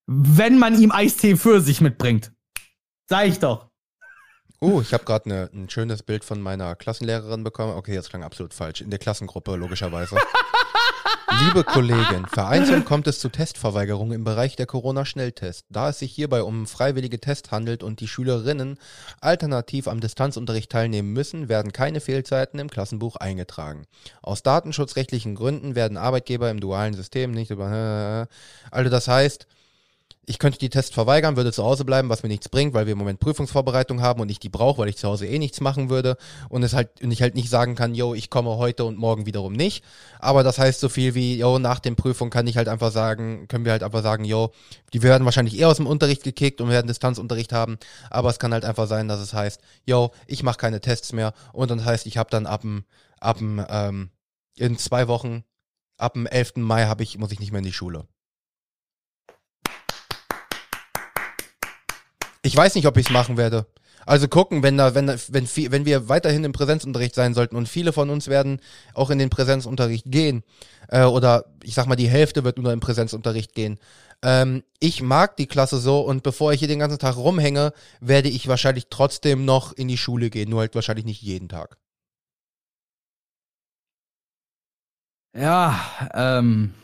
[0.06, 2.32] Wenn man ihm Eistee für sich mitbringt.
[3.08, 3.70] Sag ich doch.
[4.60, 7.76] Oh, ich habe gerade ne, ein schönes Bild von meiner Klassenlehrerin bekommen.
[7.76, 8.80] Okay, das klang absolut falsch.
[8.80, 10.16] In der Klassengruppe, logischerweise.
[11.40, 15.66] Liebe Kollegin, vereinzelt kommt es zu Testverweigerungen im Bereich der Corona-Schnelltest.
[15.68, 18.78] Da es sich hierbei um freiwillige Tests handelt und die Schülerinnen
[19.20, 23.86] alternativ am Distanzunterricht teilnehmen müssen, werden keine Fehlzeiten im Klassenbuch eingetragen.
[24.22, 28.28] Aus datenschutzrechtlichen Gründen werden Arbeitgeber im dualen System nicht über...
[28.70, 29.46] Also das heißt,
[30.26, 32.92] ich könnte die Tests verweigern, würde zu Hause bleiben, was mir nichts bringt, weil wir
[32.92, 35.90] im Moment Prüfungsvorbereitung haben und ich die brauche, weil ich zu Hause eh nichts machen
[35.90, 36.16] würde
[36.48, 39.26] und es halt und ich halt nicht sagen kann, yo, ich komme heute und morgen
[39.26, 39.84] wiederum nicht.
[40.18, 43.48] Aber das heißt so viel wie, yo, nach den Prüfungen kann ich halt einfach sagen,
[43.48, 44.52] können wir halt einfach sagen, yo,
[44.92, 47.78] die werden wahrscheinlich eher aus dem Unterricht gekickt und werden Distanzunterricht haben,
[48.10, 51.34] aber es kann halt einfach sein, dass es heißt, yo, ich mache keine Tests mehr
[51.52, 52.84] und dann heißt, ich habe dann ab dem,
[53.20, 54.10] ab dem, ähm,
[54.56, 55.44] in zwei Wochen,
[55.96, 56.56] ab dem 11.
[56.56, 58.06] Mai habe ich, muss ich nicht mehr in die Schule.
[62.44, 63.66] Ich weiß nicht, ob ich es machen werde.
[64.06, 67.94] Also gucken, wenn da, wenn, wenn, wenn wir weiterhin im Präsenzunterricht sein sollten und viele
[67.94, 68.60] von uns werden
[68.92, 70.44] auch in den Präsenzunterricht gehen,
[70.88, 73.78] äh, oder ich sag mal, die Hälfte wird nur im Präsenzunterricht gehen.
[74.22, 78.28] Ähm, ich mag die Klasse so und bevor ich hier den ganzen Tag rumhänge, werde
[78.28, 81.78] ich wahrscheinlich trotzdem noch in die Schule gehen, nur halt wahrscheinlich nicht jeden Tag.
[85.34, 85.80] Ja,
[86.12, 86.74] ähm,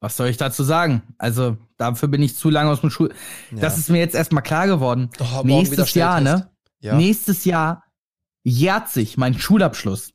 [0.00, 1.02] was soll ich dazu sagen?
[1.18, 3.14] Also, dafür bin ich zu lange aus dem Schul.
[3.50, 3.58] Ja.
[3.60, 5.10] Das ist mir jetzt erstmal klar geworden.
[5.20, 6.50] Oh, Nächstes Jahr, ne?
[6.80, 6.96] Ja.
[6.96, 7.84] Nächstes Jahr
[8.42, 10.12] jährt sich mein Schulabschluss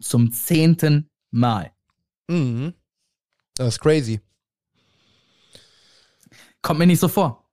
[0.00, 1.70] zum zehnten Mal.
[2.28, 2.74] Mhm.
[3.54, 4.20] Das ist crazy.
[6.62, 7.43] Kommt mir nicht so vor.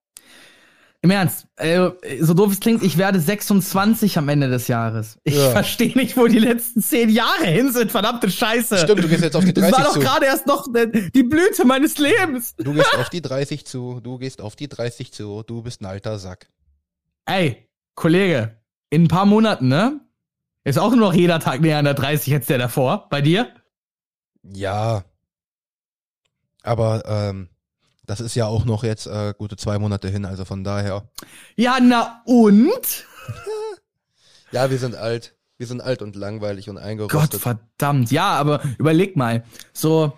[1.04, 1.90] Im Ernst, äh,
[2.20, 5.18] so doof es klingt, ich werde 26 am Ende des Jahres.
[5.24, 5.50] Ich Ja.
[5.50, 8.78] verstehe nicht, wo die letzten zehn Jahre hin sind, verdammte Scheiße.
[8.78, 10.00] Stimmt, du gehst jetzt auf die Das 30 war doch zu.
[10.00, 12.56] gerade erst noch äh, die Blüte meines Lebens.
[12.58, 15.86] Du gehst auf die 30 zu, du gehst auf die 30 zu, du bist ein
[15.88, 16.50] alter Sack.
[17.26, 18.58] Ey, Kollege,
[18.92, 20.02] in ein paar Monaten, ne?
[20.64, 23.08] Ist auch nur noch jeder Tag näher an der 30 als der davor.
[23.10, 23.48] Bei dir?
[24.44, 25.04] Ja.
[26.62, 27.50] Aber ähm,
[28.06, 31.04] das ist ja auch noch jetzt äh, gute zwei Monate hin, also von daher.
[31.56, 33.06] Ja, na und?
[34.54, 35.34] Ja, wir sind alt.
[35.58, 37.40] Wir sind alt und langweilig und Gott eingerostet.
[37.40, 38.12] verdammt.
[38.12, 39.44] Ja, aber überleg mal.
[39.72, 40.12] So,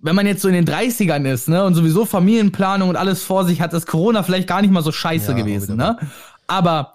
[0.00, 3.44] wenn man jetzt so in den 30ern ist, ne, und sowieso Familienplanung und alles vor
[3.44, 5.98] sich hat, ist Corona vielleicht gar nicht mal so scheiße Ja, gewesen, ne?
[6.46, 6.92] Aber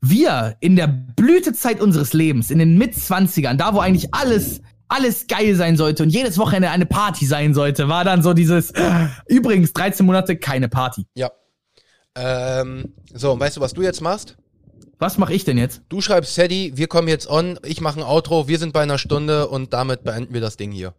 [0.00, 4.60] wir in der Blütezeit unseres Lebens, in den Mitzwanzigern, da wo eigentlich alles,
[4.90, 8.72] alles geil sein sollte und jedes Wochenende eine Party sein sollte, war dann so dieses,
[9.26, 11.06] übrigens, 13 Monate keine Party.
[11.14, 11.30] ja.
[12.16, 14.36] Ähm, so, und weißt du, was du jetzt machst?
[14.98, 15.82] Was mache ich denn jetzt?
[15.88, 18.98] Du schreibst Sadie, wir kommen jetzt on, ich mache ein Outro, wir sind bei einer
[18.98, 20.92] Stunde und damit beenden wir das Ding hier.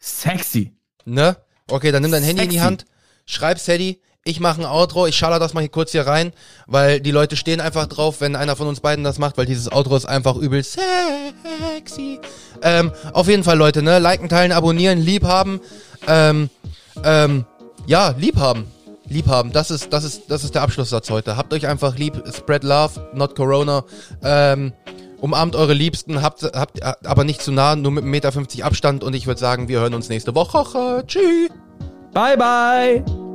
[0.00, 0.76] Sexy.
[1.04, 1.36] Ne?
[1.70, 2.66] Okay, dann nimm dein Handy in die Sexy.
[2.66, 2.84] Hand,
[3.26, 6.32] schreib Sadie, ich mache ein Outro, ich schaller das mal hier kurz hier rein,
[6.66, 9.72] weil die Leute stehen einfach drauf, wenn einer von uns beiden das macht, weil dieses
[9.72, 12.20] Outro ist einfach übel sexy.
[12.62, 13.98] Ähm, auf jeden Fall, Leute, ne?
[13.98, 15.60] Liken, teilen, abonnieren, lieb haben.
[16.06, 16.50] Ähm,
[17.04, 17.46] ähm,
[17.86, 18.66] ja, lieb haben.
[19.08, 19.52] Lieb haben.
[19.52, 21.38] Das ist, das ist, das ist der Abschlusssatz heute.
[21.38, 23.84] Habt euch einfach lieb, spread love, not Corona.
[24.22, 24.74] Ähm,
[25.22, 29.14] umarmt eure Liebsten, habt, habt aber nicht zu nah, nur mit 1,50 Meter Abstand und
[29.14, 31.02] ich würde sagen, wir hören uns nächste Woche.
[31.06, 31.48] Tschüss.
[32.12, 33.27] Bye, bye.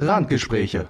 [0.00, 0.88] Randgespräche.